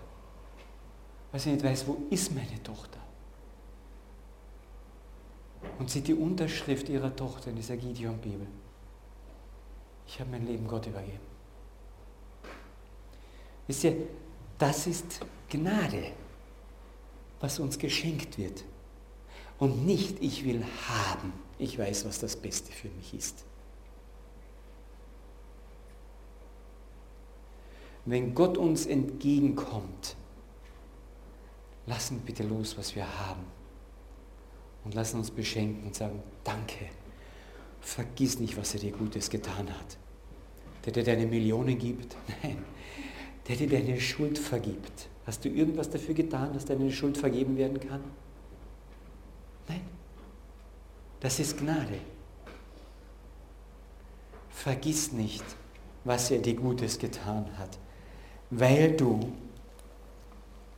Weil 1.32 1.40
sie 1.40 1.52
nicht 1.52 1.64
weiß, 1.64 1.88
wo 1.88 1.98
ist 2.10 2.34
meine 2.36 2.62
Tochter? 2.62 3.02
und 5.80 5.90
sieht 5.90 6.08
die 6.08 6.14
Unterschrift 6.14 6.90
ihrer 6.90 7.16
Tochter 7.16 7.50
in 7.50 7.56
dieser 7.56 7.76
Gideon-Bibel. 7.76 8.46
Ich 10.08 10.20
habe 10.20 10.30
mein 10.30 10.46
Leben 10.46 10.68
Gott 10.68 10.86
übergeben. 10.86 11.20
Wisst 13.66 13.84
ihr, 13.86 13.96
das 14.60 14.86
ist 14.86 15.22
Gnade, 15.50 16.12
was 17.40 17.60
uns 17.60 17.80
geschenkt 17.80 18.38
wird. 18.38 18.64
Und 19.58 19.86
nicht, 19.86 20.22
ich 20.22 20.46
will 20.46 20.64
haben. 20.88 21.34
Ich 21.58 21.78
weiß, 21.80 22.06
was 22.06 22.20
das 22.20 22.36
Beste 22.36 22.72
für 22.72 22.90
mich 22.90 23.14
ist. 23.14 23.44
Wenn 28.06 28.34
Gott 28.34 28.58
uns 28.58 28.86
entgegenkommt, 28.86 30.16
lassen 31.86 32.22
bitte 32.22 32.44
los, 32.44 32.78
was 32.78 32.96
wir 32.96 33.06
haben 33.20 33.44
und 34.84 34.96
lassen 34.96 35.18
uns 35.18 35.32
beschenken 35.32 35.86
und 35.86 35.96
sagen, 35.96 36.22
danke. 36.44 36.86
Vergiss 37.82 38.40
nicht, 38.40 38.58
was 38.58 38.74
er 38.74 38.80
dir 38.80 38.92
Gutes 38.92 39.30
getan 39.30 39.70
hat. 39.70 39.98
Der 40.86 40.94
dir 40.94 41.04
deine 41.04 41.26
Millionen 41.26 41.78
gibt. 41.78 42.16
Nein, 42.44 42.58
der 43.48 43.56
dir 43.56 43.70
deine 43.70 44.00
Schuld 44.00 44.38
vergibt. 44.38 45.10
Hast 45.26 45.46
du 45.46 45.50
irgendwas 45.50 45.90
dafür 45.90 46.14
getan, 46.14 46.54
dass 46.54 46.66
deine 46.66 46.92
Schuld 46.92 47.18
vergeben 47.18 47.58
werden 47.58 47.80
kann? 47.80 48.04
Nein. 49.68 49.82
Das 51.20 51.40
ist 51.40 51.58
Gnade. 51.58 52.00
Vergiss 54.50 55.12
nicht, 55.12 55.44
was 56.04 56.32
er 56.32 56.40
dir 56.40 56.56
Gutes 56.56 57.00
getan 57.00 57.58
hat, 57.58 57.78
weil 58.52 58.96
du 58.96 59.32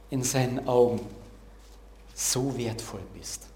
in 0.09 0.23
seinen 0.23 0.67
Augen 0.67 1.01
so 2.13 2.55
wertvoll 2.55 3.01
bist. 3.15 3.47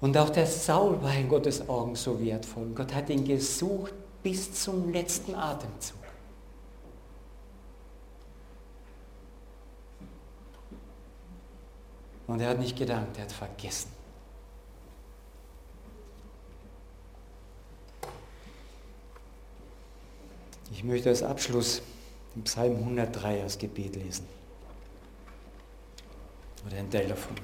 Und 0.00 0.16
auch 0.16 0.30
der 0.30 0.46
Saul 0.46 1.02
war 1.02 1.14
in 1.14 1.28
Gottes 1.28 1.68
Augen 1.68 1.94
so 1.94 2.18
wertvoll. 2.18 2.70
Gott 2.74 2.94
hat 2.94 3.10
ihn 3.10 3.24
gesucht 3.24 3.92
bis 4.22 4.52
zum 4.54 4.90
letzten 4.90 5.34
Atemzug. 5.34 5.98
Und 12.26 12.40
er 12.40 12.50
hat 12.50 12.58
nicht 12.58 12.78
gedankt, 12.78 13.18
er 13.18 13.24
hat 13.24 13.32
vergessen. 13.32 13.99
Ich 20.70 20.84
möchte 20.84 21.08
als 21.08 21.22
Abschluss 21.22 21.82
den 22.34 22.44
Psalm 22.44 22.76
103 22.76 23.42
als 23.42 23.58
Gebet 23.58 23.96
lesen. 23.96 24.26
Oder 26.66 26.76
ein 26.76 26.90
Teil 26.90 27.08
davon. 27.08 27.34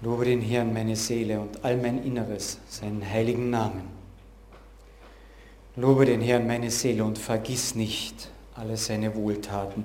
Lobe 0.00 0.26
den 0.26 0.40
Herrn 0.40 0.72
meine 0.72 0.96
Seele 0.96 1.40
und 1.40 1.64
all 1.64 1.76
mein 1.76 2.04
Inneres, 2.04 2.58
seinen 2.68 3.08
heiligen 3.08 3.50
Namen. 3.50 3.88
Lobe 5.76 6.04
den 6.04 6.20
Herrn 6.20 6.46
meine 6.46 6.70
Seele 6.70 7.04
und 7.04 7.18
vergiss 7.18 7.74
nicht 7.74 8.30
alle 8.54 8.76
seine 8.76 9.14
Wohltaten, 9.16 9.84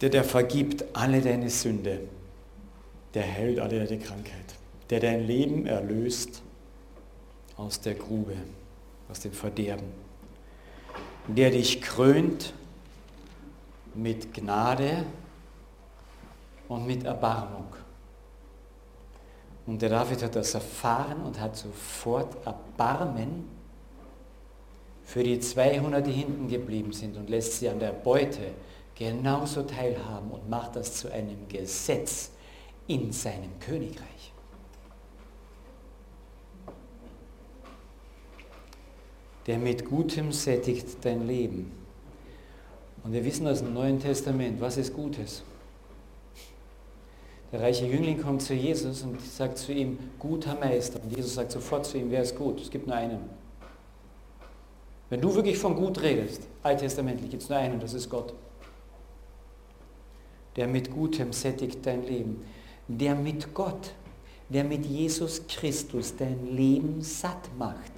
der 0.00 0.10
der 0.10 0.24
vergibt 0.24 0.84
alle 0.94 1.20
deine 1.20 1.50
Sünde 1.50 2.00
der 3.14 3.32
heilt 3.32 3.60
alle 3.60 3.84
deine 3.84 4.00
Krankheit, 4.00 4.54
der 4.90 5.00
dein 5.00 5.26
Leben 5.26 5.66
erlöst 5.66 6.42
aus 7.56 7.80
der 7.80 7.94
Grube, 7.94 8.34
aus 9.08 9.20
dem 9.20 9.32
Verderben, 9.32 9.86
der 11.26 11.50
dich 11.50 11.80
krönt 11.80 12.52
mit 13.94 14.34
Gnade 14.34 15.04
und 16.68 16.86
mit 16.86 17.04
Erbarmung. 17.04 17.66
Und 19.66 19.80
der 19.80 19.88
David 19.88 20.22
hat 20.22 20.36
das 20.36 20.54
erfahren 20.54 21.22
und 21.22 21.40
hat 21.40 21.56
sofort 21.56 22.46
Erbarmen 22.46 23.48
für 25.04 25.22
die 25.22 25.40
200, 25.40 26.06
die 26.06 26.12
hinten 26.12 26.48
geblieben 26.48 26.92
sind 26.92 27.16
und 27.16 27.30
lässt 27.30 27.58
sie 27.60 27.68
an 27.68 27.78
der 27.78 27.92
Beute 27.92 28.52
genauso 28.94 29.62
teilhaben 29.62 30.30
und 30.30 30.48
macht 30.48 30.76
das 30.76 30.94
zu 30.96 31.10
einem 31.10 31.48
Gesetz 31.48 32.30
in 32.86 33.12
seinem 33.12 33.58
Königreich. 33.60 34.33
Der 39.46 39.58
mit 39.58 39.84
Gutem 39.84 40.32
sättigt 40.32 41.04
dein 41.04 41.26
Leben. 41.26 41.70
Und 43.02 43.12
wir 43.12 43.24
wissen 43.24 43.46
aus 43.46 43.58
dem 43.58 43.74
Neuen 43.74 44.00
Testament, 44.00 44.60
was 44.60 44.78
ist 44.78 44.94
Gutes? 44.94 45.42
Der 47.52 47.60
reiche 47.60 47.86
Jüngling 47.86 48.20
kommt 48.20 48.42
zu 48.42 48.54
Jesus 48.54 49.02
und 49.02 49.20
sagt 49.20 49.58
zu 49.58 49.72
ihm, 49.72 49.98
guter 50.18 50.54
Meister. 50.56 51.00
Und 51.02 51.14
Jesus 51.14 51.34
sagt 51.34 51.52
sofort 51.52 51.86
zu 51.86 51.98
ihm, 51.98 52.10
wer 52.10 52.22
ist 52.22 52.36
gut? 52.36 52.60
Es 52.60 52.70
gibt 52.70 52.86
nur 52.86 52.96
einen. 52.96 53.20
Wenn 55.10 55.20
du 55.20 55.34
wirklich 55.34 55.58
von 55.58 55.76
gut 55.76 56.00
redest, 56.02 56.42
alttestamentlich, 56.62 57.30
gibt 57.30 57.42
es 57.42 57.48
nur 57.48 57.58
einen, 57.58 57.78
das 57.78 57.94
ist 57.94 58.08
Gott. 58.08 58.34
Der 60.56 60.66
mit 60.66 60.90
Gutem 60.90 61.32
sättigt 61.32 61.84
dein 61.84 62.04
Leben. 62.04 62.42
Der 62.88 63.14
mit 63.14 63.52
Gott, 63.54 63.92
der 64.48 64.64
mit 64.64 64.86
Jesus 64.86 65.46
Christus 65.46 66.16
dein 66.16 66.56
Leben 66.56 67.02
satt 67.02 67.50
macht. 67.58 67.92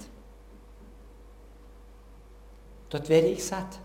Dort 2.89 3.09
werde 3.09 3.27
ich 3.27 3.43
satt. 3.43 3.79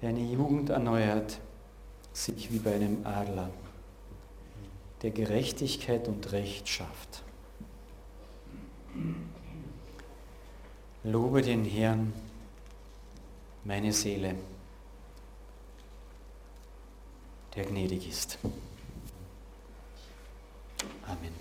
Deine 0.00 0.20
Jugend 0.20 0.70
erneuert 0.70 1.40
sich 2.12 2.52
wie 2.52 2.58
bei 2.58 2.74
einem 2.74 3.04
Adler, 3.04 3.50
der 5.02 5.10
Gerechtigkeit 5.10 6.06
und 6.08 6.32
Recht 6.32 6.68
schafft. 6.68 7.22
Lobe 11.04 11.42
den 11.42 11.64
Herrn, 11.64 12.12
meine 13.64 13.92
Seele, 13.92 14.34
der 17.54 17.64
gnädig 17.64 18.08
ist. 18.08 18.38
Amen. 21.06 21.32